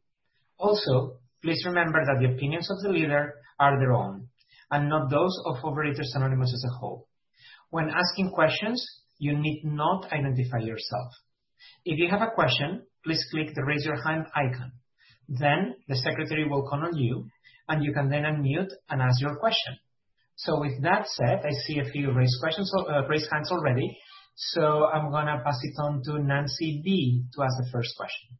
Also, 0.59 1.19
please 1.43 1.65
remember 1.67 2.05
that 2.05 2.19
the 2.21 2.33
opinions 2.35 2.71
of 2.71 2.81
the 2.83 2.89
leader 2.91 3.35
are 3.59 3.79
their 3.79 3.93
own 3.93 4.29
and 4.71 4.89
not 4.89 5.11
those 5.11 5.35
of 5.47 5.57
Overeaters 5.63 6.15
Anonymous 6.15 6.53
as 6.53 6.65
a 6.69 6.79
whole. 6.79 7.09
When 7.71 7.91
asking 7.91 8.31
questions, 8.31 8.85
you 9.19 9.37
need 9.37 9.63
not 9.65 10.13
identify 10.13 10.59
yourself. 10.59 11.13
If 11.85 11.99
you 11.99 12.09
have 12.11 12.23
a 12.23 12.35
question, 12.35 12.87
please 13.05 13.25
click 13.31 13.55
the 13.55 13.65
raise 13.65 13.85
your 13.85 14.01
hand 14.03 14.27
icon. 14.35 14.73
Then 15.29 15.75
the 15.89 15.97
secretary 15.97 16.49
will 16.49 16.69
call 16.69 16.85
on 16.85 16.97
you, 16.97 17.29
and 17.69 17.85
you 17.85 17.93
can 17.93 18.09
then 18.09 18.23
unmute 18.23 18.71
and 18.89 19.03
ask 19.03 19.21
your 19.21 19.37
question. 19.37 19.77
So 20.37 20.61
with 20.61 20.83
that 20.83 21.07
said, 21.09 21.43
I 21.45 21.51
see 21.67 21.81
a 21.81 21.91
few 21.91 22.13
raised 22.13 22.41
questions, 22.41 22.73
uh, 22.75 23.07
raised 23.09 23.29
hands 23.31 23.51
already. 23.51 23.99
So 24.37 24.87
I'm 24.87 25.11
gonna 25.11 25.43
pass 25.45 25.59
it 25.63 25.75
on 25.83 26.01
to 26.05 26.23
Nancy 26.23 26.81
B 26.85 27.25
to 27.35 27.43
ask 27.43 27.57
the 27.59 27.71
first 27.73 27.91
question. 27.97 28.39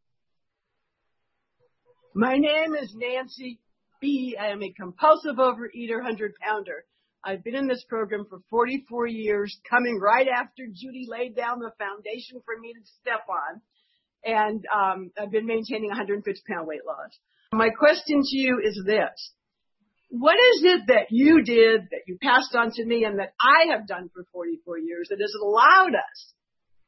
My 2.15 2.37
name 2.37 2.75
is 2.75 2.95
Nancy 2.97 3.61
B. 4.01 4.37
I 4.39 4.49
am 4.49 4.63
a 4.63 4.73
compulsive 4.73 5.37
overeater, 5.37 5.97
100 5.97 6.35
pounder. 6.41 6.85
I've 7.25 7.43
been 7.43 7.57
in 7.57 7.67
this 7.67 7.85
program 7.89 8.27
for 8.29 8.41
44 8.51 9.07
years, 9.07 9.59
coming 9.69 9.99
right 10.01 10.29
after 10.29 10.65
Judi 10.65 11.09
laid 11.09 11.35
down 11.35 11.59
the 11.59 11.73
foundation 11.79 12.41
for 12.45 12.59
me 12.59 12.73
to 12.75 12.81
step 13.01 13.27
on. 13.29 13.61
And 14.25 14.65
um, 14.75 15.11
I've 15.21 15.31
been 15.31 15.47
maintaining 15.47 15.91
150 15.91 16.43
pound 16.49 16.67
weight 16.67 16.87
loss. 16.87 17.19
My 17.53 17.71
question 17.71 18.23
to 18.23 18.37
you 18.37 18.61
is 18.65 18.81
this. 18.85 19.33
What 20.11 20.37
is 20.37 20.63
it 20.65 20.87
that 20.87 21.07
you 21.11 21.43
did 21.43 21.83
that 21.91 22.03
you 22.07 22.19
passed 22.23 22.55
on 22.55 22.71
to 22.73 22.85
me 22.85 23.05
and 23.05 23.19
that 23.19 23.35
I 23.41 23.73
have 23.73 23.87
done 23.87 24.11
for 24.15 24.25
44 24.33 24.79
years 24.79 25.09
that 25.11 25.21
has 25.21 25.35
allowed 25.41 25.95
us 25.95 26.33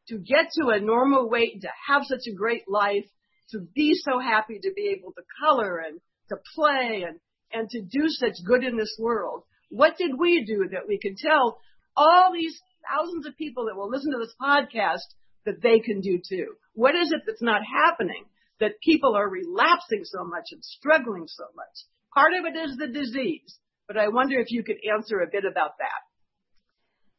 to 0.09 0.19
get 0.19 0.51
to 0.59 0.69
a 0.69 0.81
normal 0.81 1.29
weight 1.29 1.61
to 1.63 1.69
have 1.89 2.03
such 2.05 2.27
a 2.29 2.35
great 2.35 2.65
life, 2.69 3.05
to 3.51 3.61
be 3.75 3.95
so 3.95 4.19
happy 4.19 4.59
to 4.63 4.73
be 4.75 4.95
able 4.97 5.13
to 5.13 5.23
color 5.41 5.79
and 5.79 6.01
to 6.31 6.37
play 6.55 7.05
and, 7.07 7.21
and 7.53 7.69
to 7.71 7.83
do 7.83 8.09
such 8.09 8.45
good 8.47 8.65
in 8.65 8.77
this 8.77 8.97
world? 8.99 9.43
What 9.69 9.97
did 9.97 10.19
we 10.19 10.45
do 10.45 10.69
that 10.73 10.89
we 10.89 10.99
can 10.99 11.15
tell 11.17 11.61
all 11.97 12.33
these 12.33 12.59
thousands 12.89 13.27
of 13.27 13.37
people 13.37 13.67
that 13.67 13.77
will 13.77 13.91
listen 13.91 14.13
to 14.13 14.19
this 14.19 14.35
podcast 14.41 15.07
that 15.47 15.63
they 15.63 15.81
can 15.81 16.01
do 16.01 16.19
too? 16.19 16.55
What 16.75 16.95
is 16.95 17.13
it 17.13 17.23
that's 17.27 17.43
not 17.43 17.63
happening 17.63 18.25
that 18.59 18.81
people 18.83 19.15
are 19.15 19.29
relapsing 19.29 20.03
so 20.05 20.25
much 20.25 20.47
and 20.53 20.65
struggling 20.65 21.27
so 21.29 21.45
much? 21.55 21.87
Part 22.15 22.33
of 22.39 22.45
it 22.47 22.59
is 22.59 22.77
the 22.77 22.89
disease, 22.89 23.59
but 23.87 23.97
I 23.97 24.09
wonder 24.09 24.39
if 24.41 24.51
you 24.51 24.65
could 24.65 24.79
answer 24.93 25.21
a 25.21 25.31
bit 25.31 25.45
about 25.45 25.73
that. 25.79 26.03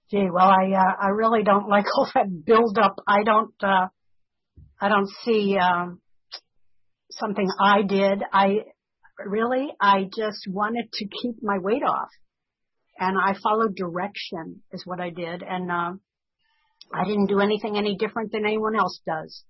Gee, 0.10 0.30
well, 0.30 0.50
I 0.50 0.74
uh, 0.76 1.06
I 1.06 1.08
really 1.10 1.44
don't 1.44 1.70
like 1.70 1.86
all 1.96 2.10
that 2.14 2.46
build 2.46 2.78
up. 2.78 2.98
I 3.08 3.24
don't 3.24 3.54
uh, 3.64 3.88
I 4.80 4.90
don't 4.90 5.10
see 5.24 5.58
um, 5.58 6.02
something 7.12 7.48
I 7.62 7.84
did. 7.84 8.22
I 8.34 8.66
really 9.26 9.70
I 9.80 10.04
just 10.04 10.48
wanted 10.48 10.92
to 10.94 11.06
keep 11.22 11.42
my 11.42 11.58
weight 11.60 11.84
off, 11.84 12.10
and 12.98 13.18
I 13.18 13.36
followed 13.42 13.76
direction 13.76 14.62
is 14.72 14.84
what 14.86 15.00
I 15.00 15.10
did, 15.10 15.44
and 15.44 15.72
uh, 15.72 15.94
I 16.94 17.06
didn't 17.06 17.28
do 17.28 17.40
anything 17.40 17.78
any 17.78 17.96
different 17.96 18.32
than 18.32 18.46
anyone 18.46 18.76
else 18.76 19.00
does. 19.06 19.44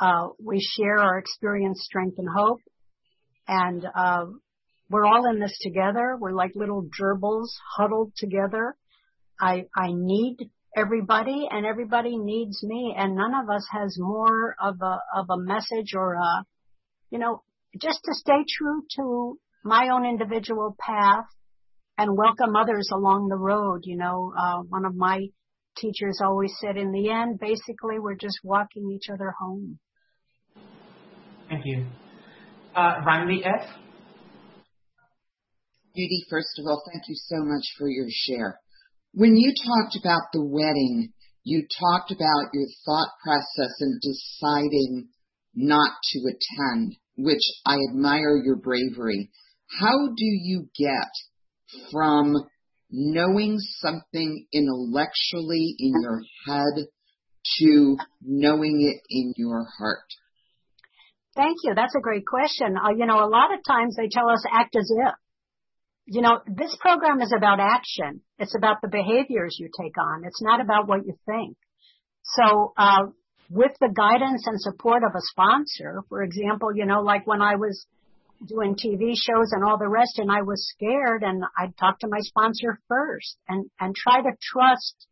Uh, 0.00 0.28
we 0.42 0.60
share 0.60 0.98
our 0.98 1.18
experience, 1.18 1.82
strength, 1.84 2.18
and 2.18 2.28
hope, 2.34 2.60
and 3.46 3.84
uh, 3.96 4.26
we're 4.90 5.06
all 5.06 5.28
in 5.30 5.40
this 5.40 5.58
together. 5.60 6.16
We're 6.18 6.32
like 6.32 6.52
little 6.54 6.82
gerbils 7.00 7.48
huddled 7.76 8.12
together. 8.16 8.76
I, 9.40 9.64
I 9.76 9.88
need 9.92 10.36
everybody 10.76 11.48
and 11.50 11.64
everybody 11.64 12.16
needs 12.16 12.62
me 12.62 12.94
and 12.96 13.14
none 13.14 13.32
of 13.34 13.48
us 13.48 13.66
has 13.70 13.96
more 13.98 14.54
of 14.60 14.76
a, 14.80 14.98
of 15.16 15.26
a 15.30 15.38
message 15.38 15.94
or 15.94 16.14
a, 16.14 16.44
you 17.10 17.18
know, 17.18 17.42
just 17.80 18.00
to 18.04 18.14
stay 18.14 18.44
true 18.58 18.82
to 18.96 19.38
my 19.64 19.88
own 19.92 20.06
individual 20.06 20.76
path 20.78 21.24
and 21.98 22.16
welcome 22.16 22.56
others 22.56 22.88
along 22.92 23.28
the 23.28 23.36
road. 23.36 23.80
You 23.84 23.96
know, 23.96 24.32
uh, 24.38 24.58
one 24.68 24.84
of 24.84 24.94
my 24.94 25.26
teachers 25.76 26.20
always 26.22 26.52
said 26.60 26.76
in 26.76 26.92
the 26.92 27.10
end, 27.10 27.38
basically 27.40 27.98
we're 27.98 28.16
just 28.16 28.38
walking 28.44 28.90
each 28.90 29.08
other 29.12 29.32
home. 29.38 29.78
Thank 31.48 31.62
you. 31.64 31.86
Uh, 32.74 33.00
Randy 33.06 33.44
F. 33.44 33.68
Judi, 35.96 36.28
first 36.28 36.58
of 36.58 36.66
all, 36.66 36.82
thank 36.90 37.04
you 37.08 37.14
so 37.14 37.36
much 37.44 37.64
for 37.78 37.88
your 37.88 38.08
share. 38.08 38.58
When 39.12 39.36
you 39.36 39.54
talked 39.54 39.96
about 39.96 40.22
the 40.32 40.44
wedding, 40.44 41.12
you 41.44 41.66
talked 41.78 42.10
about 42.10 42.50
your 42.52 42.66
thought 42.84 43.10
process 43.22 43.74
in 43.80 44.00
deciding 44.02 45.08
not 45.54 45.92
to 46.02 46.18
attend, 46.20 46.96
which 47.16 47.42
I 47.66 47.76
admire 47.90 48.36
your 48.36 48.56
bravery. 48.56 49.30
How 49.80 50.08
do 50.08 50.24
you 50.24 50.68
get 50.78 51.10
from 51.90 52.34
knowing 52.90 53.58
something 53.58 54.46
intellectually 54.52 55.74
in 55.78 55.94
your 56.02 56.20
head 56.46 56.86
to 57.58 57.96
knowing 58.22 58.80
it 58.80 59.02
in 59.10 59.34
your 59.36 59.66
heart? 59.78 60.06
Thank 61.34 61.58
you. 61.64 61.74
That's 61.74 61.94
a 61.96 62.00
great 62.00 62.24
question. 62.26 62.76
Uh, 62.76 62.90
you 62.96 63.06
know, 63.06 63.24
a 63.24 63.28
lot 63.28 63.52
of 63.52 63.60
times 63.66 63.96
they 63.96 64.08
tell 64.08 64.28
us 64.28 64.44
act 64.52 64.76
as 64.76 64.88
if 64.88 65.14
you 66.06 66.20
know, 66.20 66.40
this 66.46 66.76
program 66.80 67.20
is 67.20 67.32
about 67.36 67.60
action. 67.60 68.20
It's 68.38 68.54
about 68.56 68.82
the 68.82 68.88
behaviors 68.88 69.56
you 69.58 69.68
take 69.80 69.96
on. 69.98 70.24
It's 70.24 70.42
not 70.42 70.60
about 70.60 70.86
what 70.86 71.06
you 71.06 71.14
think. 71.26 71.56
So, 72.24 72.72
uh, 72.76 73.04
with 73.50 73.72
the 73.80 73.88
guidance 73.88 74.46
and 74.46 74.60
support 74.60 75.02
of 75.04 75.14
a 75.14 75.20
sponsor, 75.20 76.02
for 76.08 76.22
example, 76.22 76.74
you 76.74 76.86
know, 76.86 77.02
like 77.02 77.26
when 77.26 77.42
I 77.42 77.56
was 77.56 77.86
doing 78.46 78.74
TV 78.74 79.14
shows 79.14 79.52
and 79.52 79.64
all 79.64 79.78
the 79.78 79.88
rest 79.88 80.18
and 80.18 80.30
I 80.30 80.42
was 80.42 80.68
scared 80.74 81.22
and 81.22 81.44
I'd 81.56 81.76
talk 81.76 82.00
to 82.00 82.08
my 82.08 82.20
sponsor 82.20 82.80
first 82.88 83.36
and, 83.48 83.70
and 83.80 83.94
try 83.94 84.20
to 84.20 84.30
trust 84.40 85.06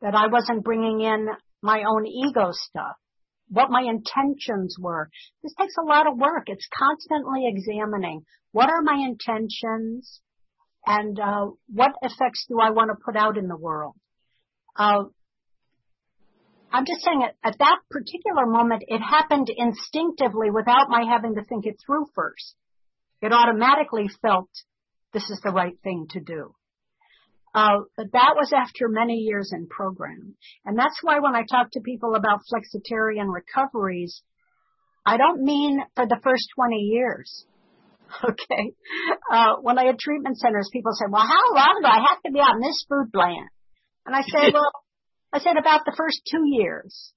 that 0.00 0.14
I 0.14 0.26
wasn't 0.26 0.64
bringing 0.64 1.00
in 1.00 1.28
my 1.62 1.84
own 1.88 2.06
ego 2.06 2.50
stuff, 2.52 2.96
what 3.48 3.70
my 3.70 3.82
intentions 3.82 4.76
were. 4.78 5.08
This 5.42 5.54
takes 5.58 5.74
a 5.80 5.86
lot 5.86 6.06
of 6.06 6.18
work. 6.18 6.44
It's 6.48 6.68
constantly 6.76 7.46
examining 7.46 8.24
what 8.52 8.68
are 8.68 8.82
my 8.82 9.04
intentions? 9.06 10.20
and 10.86 11.18
uh, 11.18 11.46
what 11.68 11.92
effects 12.02 12.46
do 12.48 12.60
I 12.60 12.70
want 12.70 12.90
to 12.90 13.04
put 13.04 13.16
out 13.16 13.36
in 13.36 13.48
the 13.48 13.56
world? 13.56 13.94
Uh, 14.76 15.04
I'm 16.76 16.84
just 16.84 17.02
saying 17.02 17.22
at, 17.24 17.34
at 17.42 17.58
that 17.58 17.78
particular 17.90 18.44
moment, 18.44 18.84
it 18.86 19.00
happened 19.00 19.48
instinctively 19.48 20.50
without 20.50 20.90
my 20.90 21.04
having 21.10 21.36
to 21.36 21.44
think 21.44 21.64
it 21.64 21.76
through 21.84 22.04
first. 22.14 22.54
It 23.22 23.32
automatically 23.32 24.10
felt 24.20 24.50
this 25.14 25.30
is 25.30 25.40
the 25.42 25.52
right 25.52 25.78
thing 25.82 26.08
to 26.10 26.20
do. 26.20 26.54
Uh, 27.54 27.88
but 27.96 28.12
that 28.12 28.34
was 28.36 28.52
after 28.54 28.88
many 28.90 29.14
years 29.14 29.52
in 29.54 29.68
program. 29.68 30.36
And 30.66 30.78
that's 30.78 30.98
why 31.00 31.20
when 31.20 31.34
I 31.34 31.44
talk 31.50 31.70
to 31.72 31.80
people 31.80 32.14
about 32.14 32.40
flexitarian 32.52 33.32
recoveries, 33.32 34.20
I 35.06 35.16
don't 35.16 35.44
mean 35.44 35.80
for 35.94 36.06
the 36.06 36.20
first 36.22 36.48
20 36.56 36.76
years. 36.76 37.46
Okay. 38.22 38.72
Uh, 39.28 39.56
when 39.62 39.80
I 39.80 39.86
had 39.86 39.98
treatment 39.98 40.38
centers, 40.38 40.70
people 40.72 40.92
said, 40.94 41.10
well, 41.10 41.26
how 41.26 41.54
long 41.56 41.80
do 41.82 41.88
I 41.88 42.06
have 42.08 42.22
to 42.22 42.30
be 42.30 42.38
on 42.38 42.60
this 42.60 42.86
food 42.88 43.12
plan? 43.12 43.48
And 44.06 44.14
I 44.14 44.22
said, 44.22 44.52
well, 44.54 44.70
I 45.36 45.38
said 45.38 45.58
about 45.58 45.84
the 45.84 45.94
first 45.94 46.22
two 46.30 46.44
years. 46.46 47.12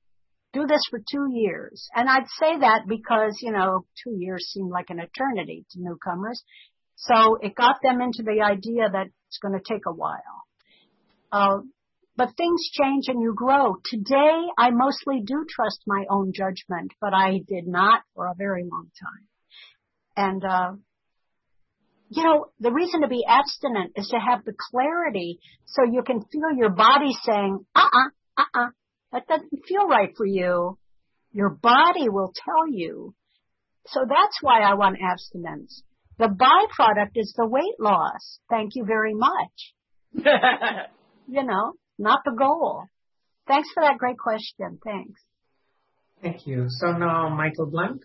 Do 0.51 0.65
this 0.67 0.81
for 0.89 0.99
two 0.99 1.27
years. 1.31 1.87
And 1.95 2.09
I'd 2.09 2.27
say 2.37 2.59
that 2.59 2.81
because, 2.85 3.37
you 3.41 3.53
know, 3.53 3.85
two 4.03 4.13
years 4.17 4.49
seemed 4.51 4.71
like 4.71 4.89
an 4.89 4.99
eternity 4.99 5.65
to 5.71 5.79
newcomers. 5.79 6.43
So 6.97 7.37
it 7.41 7.55
got 7.55 7.77
them 7.81 8.01
into 8.01 8.23
the 8.23 8.41
idea 8.43 8.89
that 8.91 9.07
it's 9.27 9.39
going 9.41 9.57
to 9.57 9.63
take 9.65 9.83
a 9.87 9.93
while. 9.93 10.43
Uh, 11.31 11.59
but 12.17 12.35
things 12.35 12.69
change 12.73 13.05
and 13.07 13.21
you 13.21 13.33
grow. 13.33 13.75
Today, 13.85 14.47
I 14.57 14.71
mostly 14.71 15.21
do 15.25 15.45
trust 15.49 15.79
my 15.87 16.03
own 16.09 16.33
judgment, 16.35 16.91
but 16.99 17.13
I 17.13 17.39
did 17.47 17.67
not 17.67 18.01
for 18.15 18.25
a 18.25 18.35
very 18.37 18.65
long 18.69 18.89
time. 18.99 19.27
And, 20.17 20.43
uh, 20.43 20.71
you 22.09 22.23
know, 22.23 22.47
the 22.59 22.71
reason 22.71 23.01
to 23.01 23.07
be 23.07 23.23
abstinent 23.27 23.93
is 23.95 24.07
to 24.07 24.17
have 24.17 24.43
the 24.43 24.53
clarity 24.71 25.39
so 25.65 25.83
you 25.83 26.01
can 26.03 26.21
feel 26.21 26.57
your 26.57 26.71
body 26.71 27.13
saying, 27.23 27.59
uh-uh, 27.75 28.09
uh-uh, 28.37 28.67
that 29.11 29.27
doesn't 29.27 29.65
feel 29.67 29.87
right 29.87 30.09
for 30.17 30.25
you. 30.25 30.77
Your 31.31 31.49
body 31.49 32.09
will 32.09 32.33
tell 32.35 32.67
you. 32.71 33.13
So 33.87 34.01
that's 34.07 34.37
why 34.41 34.61
I 34.61 34.73
want 34.73 34.97
abstinence. 35.01 35.83
The 36.17 36.27
byproduct 36.27 37.11
is 37.15 37.33
the 37.37 37.47
weight 37.47 37.79
loss. 37.79 38.39
Thank 38.49 38.71
you 38.75 38.85
very 38.85 39.13
much. 39.13 39.73
you 41.27 41.43
know, 41.43 41.73
not 41.97 42.21
the 42.25 42.35
goal. 42.37 42.85
Thanks 43.47 43.69
for 43.73 43.81
that 43.81 43.97
great 43.97 44.17
question. 44.17 44.79
Thanks. 44.83 45.21
Thank 46.21 46.47
you. 46.47 46.65
So 46.69 46.91
now 46.91 47.29
Michael 47.29 47.67
Blank. 47.67 48.01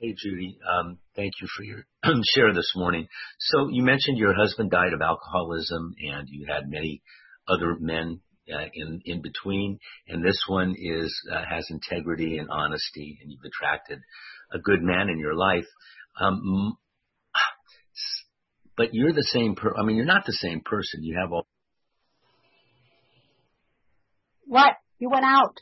Hey, 0.00 0.14
Judi. 0.14 0.56
Um, 0.66 0.98
thank 1.20 1.34
you 1.40 1.48
for 1.54 1.62
your 1.62 1.84
share 2.34 2.54
this 2.54 2.72
morning. 2.74 3.06
So 3.38 3.68
you 3.70 3.82
mentioned 3.82 4.16
your 4.16 4.34
husband 4.34 4.70
died 4.70 4.92
of 4.94 5.02
alcoholism, 5.02 5.94
and 5.98 6.28
you 6.28 6.46
had 6.48 6.68
many 6.68 7.02
other 7.48 7.76
men 7.78 8.20
uh, 8.52 8.66
in 8.72 9.00
in 9.04 9.20
between, 9.20 9.78
and 10.08 10.24
this 10.24 10.40
one 10.48 10.74
is 10.78 11.14
uh, 11.30 11.42
has 11.48 11.66
integrity 11.70 12.38
and 12.38 12.48
honesty, 12.50 13.18
and 13.20 13.30
you've 13.30 13.44
attracted 13.44 14.00
a 14.52 14.58
good 14.58 14.82
man 14.82 15.08
in 15.08 15.18
your 15.18 15.34
life. 15.34 15.66
Um, 16.20 16.76
but 18.76 18.88
you're 18.92 19.12
the 19.12 19.28
same 19.30 19.54
per. 19.54 19.74
I 19.78 19.84
mean, 19.84 19.96
you're 19.96 20.06
not 20.06 20.24
the 20.24 20.32
same 20.40 20.62
person. 20.64 21.02
You 21.02 21.18
have 21.20 21.32
all. 21.32 21.46
What? 24.46 24.72
You 24.98 25.10
went 25.10 25.24
out. 25.24 25.56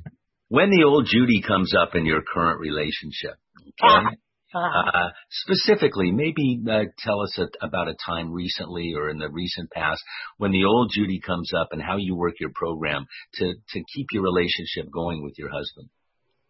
When 0.48 0.70
the 0.70 0.84
old 0.84 1.06
Judi 1.06 1.46
comes 1.46 1.74
up 1.74 1.94
in 1.94 2.06
your 2.06 2.22
current 2.22 2.58
relationship, 2.58 3.36
okay? 3.60 4.16
Uh, 4.54 5.08
specifically, 5.30 6.10
maybe 6.10 6.60
uh, 6.70 6.84
tell 6.98 7.20
us 7.20 7.38
a, 7.38 7.66
about 7.66 7.88
a 7.88 7.94
time 8.06 8.32
recently 8.32 8.94
or 8.96 9.10
in 9.10 9.18
the 9.18 9.28
recent 9.28 9.70
past 9.70 10.02
when 10.38 10.52
the 10.52 10.64
old 10.64 10.90
Judi 10.96 11.22
comes 11.22 11.52
up 11.54 11.68
and 11.72 11.82
how 11.82 11.96
you 11.98 12.16
work 12.16 12.34
your 12.40 12.50
program 12.54 13.06
to, 13.34 13.44
to 13.44 13.82
keep 13.94 14.06
your 14.12 14.22
relationship 14.22 14.90
going 14.90 15.22
with 15.22 15.34
your 15.38 15.50
husband. 15.50 15.88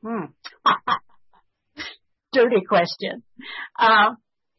Hmm. 0.03 0.25
Dirty 2.33 2.63
question. 2.69 3.25
Uh, 3.77 4.15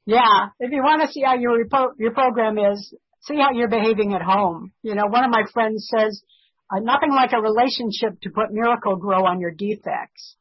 yeah, 0.05 0.49
if 0.59 0.71
you 0.71 0.81
want 0.81 1.01
to 1.03 1.13
see 1.13 1.21
how 1.21 1.35
your 1.35 1.63
repo- 1.63 1.93
your 1.97 2.11
program 2.11 2.57
is, 2.57 2.93
see 3.21 3.37
how 3.37 3.51
you're 3.53 3.69
behaving 3.69 4.13
at 4.13 4.21
home. 4.21 4.73
You 4.81 4.95
know, 4.95 5.05
one 5.07 5.23
of 5.23 5.29
my 5.29 5.43
friends 5.53 5.89
says, 5.95 6.21
uh, 6.71 6.79
nothing 6.79 7.11
like 7.11 7.31
a 7.31 7.41
relationship 7.41 8.19
to 8.21 8.29
put 8.31 8.51
Miracle-Gro 8.51 9.25
on 9.25 9.39
your 9.39 9.51
defects. 9.51 10.35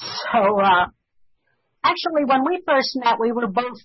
So, 0.32 0.60
uh, 0.60 0.86
actually, 1.88 2.24
when 2.24 2.44
we 2.44 2.62
first 2.66 2.90
met, 2.96 3.18
we 3.18 3.32
were 3.32 3.46
both 3.46 3.78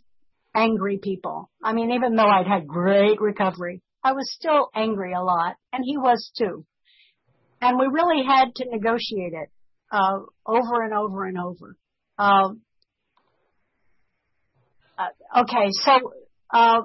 angry 0.55 0.99
people. 1.01 1.49
I 1.63 1.73
mean, 1.73 1.91
even 1.91 2.15
though 2.15 2.27
I'd 2.27 2.47
had 2.47 2.67
great 2.67 3.19
recovery, 3.19 3.81
I 4.03 4.13
was 4.13 4.31
still 4.33 4.69
angry 4.75 5.13
a 5.13 5.23
lot, 5.23 5.55
and 5.71 5.83
he 5.85 5.97
was 5.97 6.31
too. 6.37 6.65
And 7.61 7.79
we 7.79 7.87
really 7.87 8.23
had 8.25 8.53
to 8.55 8.65
negotiate 8.69 9.33
it 9.33 9.49
uh, 9.91 10.19
over 10.45 10.83
and 10.83 10.93
over 10.93 11.25
and 11.25 11.37
over. 11.37 11.77
Um, 12.17 12.61
uh, 14.97 15.41
okay, 15.41 15.69
so 15.71 16.13
uh, 16.53 16.81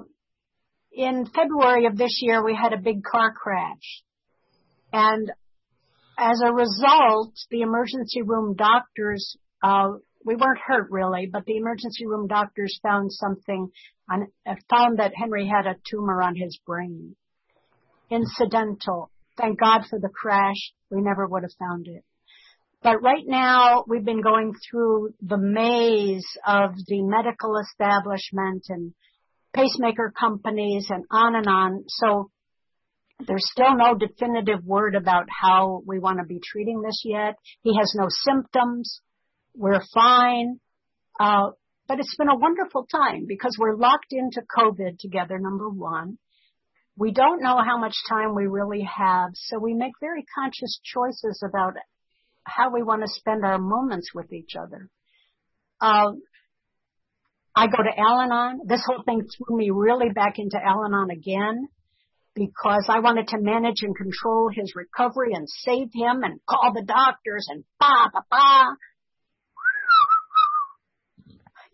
in 0.93 1.25
February 1.25 1.85
of 1.85 1.97
this 1.97 2.19
year, 2.21 2.43
we 2.43 2.55
had 2.55 2.73
a 2.73 2.77
big 2.77 3.03
car 3.03 3.33
crash, 3.33 4.03
and 4.93 5.29
as 6.17 6.41
a 6.43 6.51
result, 6.51 7.33
the 7.51 7.61
emergency 7.61 8.21
room 8.21 8.55
doctors 8.55 9.37
uh, 9.61 9.91
we 10.29 10.35
weren't 10.35 10.59
hurt 10.63 10.91
really, 10.91 11.25
but 11.25 11.43
the 11.45 11.57
emergency 11.57 12.05
room 12.05 12.27
doctors 12.27 12.79
found 12.83 13.11
something 13.11 13.71
on, 14.07 14.27
uh, 14.45 14.53
found 14.69 14.99
that 14.99 15.13
Henry 15.15 15.47
had 15.47 15.65
a 15.65 15.75
tumor 15.89 16.21
on 16.21 16.35
his 16.35 16.59
brain. 16.67 17.15
Incidental. 18.11 19.09
Thank 19.37 19.59
God 19.59 19.85
for 19.89 19.97
the 19.99 20.09
crash. 20.13 20.71
We 20.91 21.01
never 21.01 21.25
would 21.25 21.41
have 21.41 21.57
found 21.57 21.87
it. 21.87 22.03
But 22.83 23.01
right 23.01 23.23
now 23.25 23.85
we've 23.87 24.05
been 24.05 24.21
going 24.21 24.53
through 24.69 25.15
the 25.19 25.39
maze 25.39 26.27
of 26.45 26.75
the 26.75 27.01
medical 27.01 27.57
establishment 27.57 28.65
and 28.69 28.93
pacemaker 29.55 30.13
companies 30.17 30.85
and 30.91 31.05
on 31.09 31.33
and 31.33 31.47
on. 31.47 31.85
So 31.87 32.29
there's 33.25 33.49
still 33.51 33.75
no 33.75 33.95
definitive 33.95 34.63
word 34.63 34.93
about 34.93 35.25
how 35.41 35.81
we 35.87 35.97
want 35.97 36.19
to 36.19 36.25
be 36.25 36.39
treating 36.39 36.83
this 36.83 37.01
yet. 37.03 37.33
He 37.63 37.75
has 37.79 37.95
no 37.97 38.09
symptoms. 38.09 39.01
We're 39.59 39.83
fine. 39.93 40.61
Uh, 41.19 41.49
but 41.85 41.99
it's 41.99 42.15
been 42.15 42.29
a 42.29 42.37
wonderful 42.37 42.87
time 42.89 43.25
because 43.27 43.57
we're 43.59 43.75
locked 43.75 44.11
into 44.11 44.41
COVID 44.41 44.99
together, 44.99 45.37
number 45.37 45.69
one. 45.69 46.17
We 46.95 47.11
don't 47.11 47.41
know 47.41 47.57
how 47.57 47.77
much 47.77 47.95
time 48.07 48.35
we 48.35 48.45
really 48.45 48.83
have, 48.83 49.31
so 49.33 49.59
we 49.59 49.73
make 49.73 49.91
very 49.99 50.23
conscious 50.33 50.79
choices 50.81 51.43
about 51.45 51.73
how 52.45 52.71
we 52.71 52.83
want 52.83 53.01
to 53.01 53.07
spend 53.09 53.43
our 53.43 53.57
moments 53.57 54.11
with 54.15 54.31
each 54.31 54.53
other. 54.57 54.89
Uh, 55.81 56.13
I 57.53 57.67
go 57.67 57.83
to 57.83 57.99
Al-Anon. 57.99 58.61
This 58.65 58.83
whole 58.85 59.03
thing 59.03 59.23
threw 59.23 59.57
me 59.57 59.71
really 59.73 60.09
back 60.09 60.35
into 60.37 60.57
Al-Anon 60.57 61.09
again 61.11 61.67
because 62.33 62.85
I 62.87 62.99
wanted 62.99 63.27
to 63.29 63.41
manage 63.41 63.81
and 63.81 63.95
control 63.95 64.49
his 64.53 64.73
recovery 64.73 65.33
and 65.33 65.49
save 65.49 65.89
him 65.93 66.23
and 66.23 66.39
call 66.47 66.71
the 66.73 66.83
doctors 66.83 67.47
and 67.49 67.65
ba 67.77 68.09
ba 68.13 68.21
ba 68.29 68.77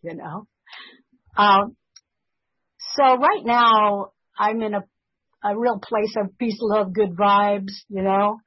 you 0.05 0.15
know. 0.15 0.47
Um, 1.37 1.75
so 2.95 3.03
right 3.03 3.43
now 3.43 4.11
I'm 4.37 4.61
in 4.61 4.73
a, 4.73 4.83
a 5.43 5.57
real 5.57 5.79
place 5.79 6.15
of 6.17 6.37
peace, 6.37 6.57
love, 6.61 6.93
good 6.93 7.15
vibes, 7.15 7.73
you 7.89 8.03
know. 8.03 8.37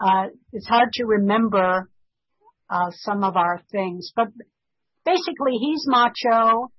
Uh, 0.00 0.26
it's 0.52 0.68
hard 0.68 0.88
to 0.94 1.04
remember, 1.04 1.88
uh, 2.70 2.90
some 2.90 3.22
of 3.22 3.36
our 3.36 3.60
things, 3.70 4.12
but 4.16 4.28
basically 5.04 5.52
he's 5.60 5.84
macho 5.86 6.72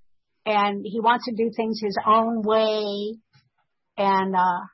and 0.45 0.84
he 0.84 0.99
wants 0.99 1.25
to 1.25 1.36
do 1.36 1.51
things 1.56 1.80
his 1.82 1.97
own 2.06 2.41
way. 2.41 3.17
And, 3.97 4.36
uh, 4.36 4.65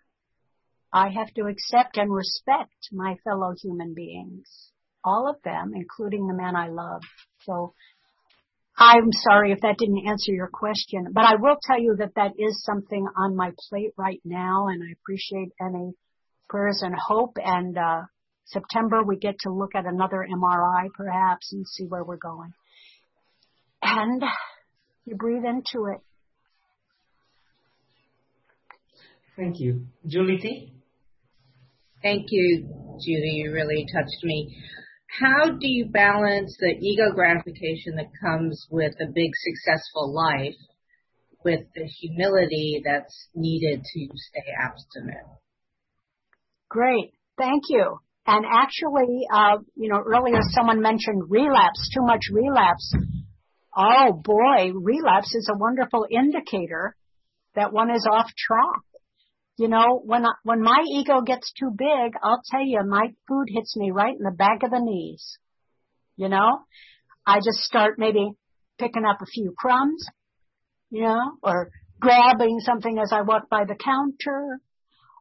I 0.93 1.09
have 1.09 1.33
to 1.35 1.43
accept 1.43 1.97
and 1.97 2.11
respect 2.11 2.89
my 2.91 3.15
fellow 3.23 3.53
human 3.61 3.93
beings, 3.93 4.71
all 5.05 5.29
of 5.29 5.41
them, 5.43 5.71
including 5.73 6.27
the 6.27 6.33
man 6.33 6.55
I 6.55 6.67
love. 6.67 7.01
So 7.43 7.73
I'm 8.83 9.11
sorry 9.11 9.51
if 9.51 9.59
that 9.61 9.77
didn't 9.77 10.07
answer 10.07 10.33
your 10.33 10.49
question, 10.51 11.05
but 11.13 11.23
I 11.23 11.35
will 11.35 11.57
tell 11.61 11.79
you 11.79 11.97
that 11.99 12.15
that 12.15 12.31
is 12.39 12.63
something 12.63 13.05
on 13.15 13.35
my 13.35 13.51
plate 13.69 13.91
right 13.95 14.19
now, 14.25 14.69
and 14.69 14.81
I 14.81 14.93
appreciate 14.99 15.51
any 15.61 15.93
prayers 16.49 16.81
and 16.81 16.95
hope. 16.95 17.35
And 17.37 17.77
uh, 17.77 18.01
September, 18.45 19.03
we 19.03 19.17
get 19.17 19.35
to 19.41 19.51
look 19.51 19.75
at 19.75 19.85
another 19.85 20.25
MRI 20.27 20.87
perhaps 20.95 21.53
and 21.53 21.67
see 21.67 21.85
where 21.85 22.03
we're 22.03 22.17
going. 22.17 22.53
And 23.83 24.23
you 25.05 25.15
breathe 25.15 25.45
into 25.45 25.85
it. 25.85 26.01
Thank 29.37 29.59
you. 29.59 29.85
Julie 30.07 30.39
T? 30.39 30.73
Thank 32.01 32.25
you, 32.29 32.67
Judi. 32.95 33.43
You 33.43 33.51
really 33.53 33.85
touched 33.93 34.23
me 34.23 34.57
how 35.19 35.49
do 35.49 35.67
you 35.67 35.85
balance 35.91 36.55
the 36.59 36.75
ego 36.79 37.11
gratification 37.13 37.95
that 37.97 38.07
comes 38.21 38.65
with 38.71 38.93
a 39.01 39.11
big 39.13 39.31
successful 39.35 40.13
life 40.13 40.55
with 41.43 41.61
the 41.75 41.85
humility 41.85 42.81
that's 42.85 43.27
needed 43.35 43.83
to 43.83 44.07
stay 44.15 44.53
abstinent? 44.63 45.27
Great. 46.69 47.13
Thank 47.37 47.63
you. 47.69 47.97
And 48.25 48.45
actually, 48.45 49.25
uh, 49.33 49.57
you 49.75 49.89
know, 49.89 49.99
earlier 49.99 50.39
someone 50.51 50.81
mentioned 50.81 51.23
relapse, 51.29 51.89
too 51.93 52.05
much 52.05 52.21
relapse. 52.31 52.93
Oh 53.75 54.13
boy, 54.13 54.71
relapse 54.73 55.33
is 55.35 55.49
a 55.51 55.57
wonderful 55.57 56.05
indicator 56.09 56.95
that 57.55 57.73
one 57.73 57.89
is 57.89 58.07
off 58.09 58.27
track. 58.37 58.90
You 59.57 59.67
know, 59.67 60.01
when 60.03 60.25
I, 60.25 60.31
when 60.43 60.61
my 60.61 60.83
ego 60.91 61.21
gets 61.21 61.51
too 61.59 61.71
big, 61.75 62.13
I'll 62.23 62.41
tell 62.49 62.65
you, 62.65 62.81
my 62.87 63.07
food 63.27 63.47
hits 63.49 63.75
me 63.75 63.91
right 63.91 64.15
in 64.15 64.23
the 64.23 64.35
back 64.35 64.63
of 64.63 64.71
the 64.71 64.79
knees. 64.79 65.37
You 66.15 66.29
know, 66.29 66.61
I 67.25 67.37
just 67.37 67.59
start 67.59 67.95
maybe 67.97 68.31
picking 68.79 69.05
up 69.05 69.21
a 69.21 69.25
few 69.25 69.53
crumbs, 69.57 70.05
you 70.89 71.03
know, 71.03 71.37
or 71.43 71.69
grabbing 71.99 72.59
something 72.59 72.97
as 72.97 73.11
I 73.13 73.21
walk 73.21 73.49
by 73.49 73.65
the 73.65 73.75
counter, 73.75 74.59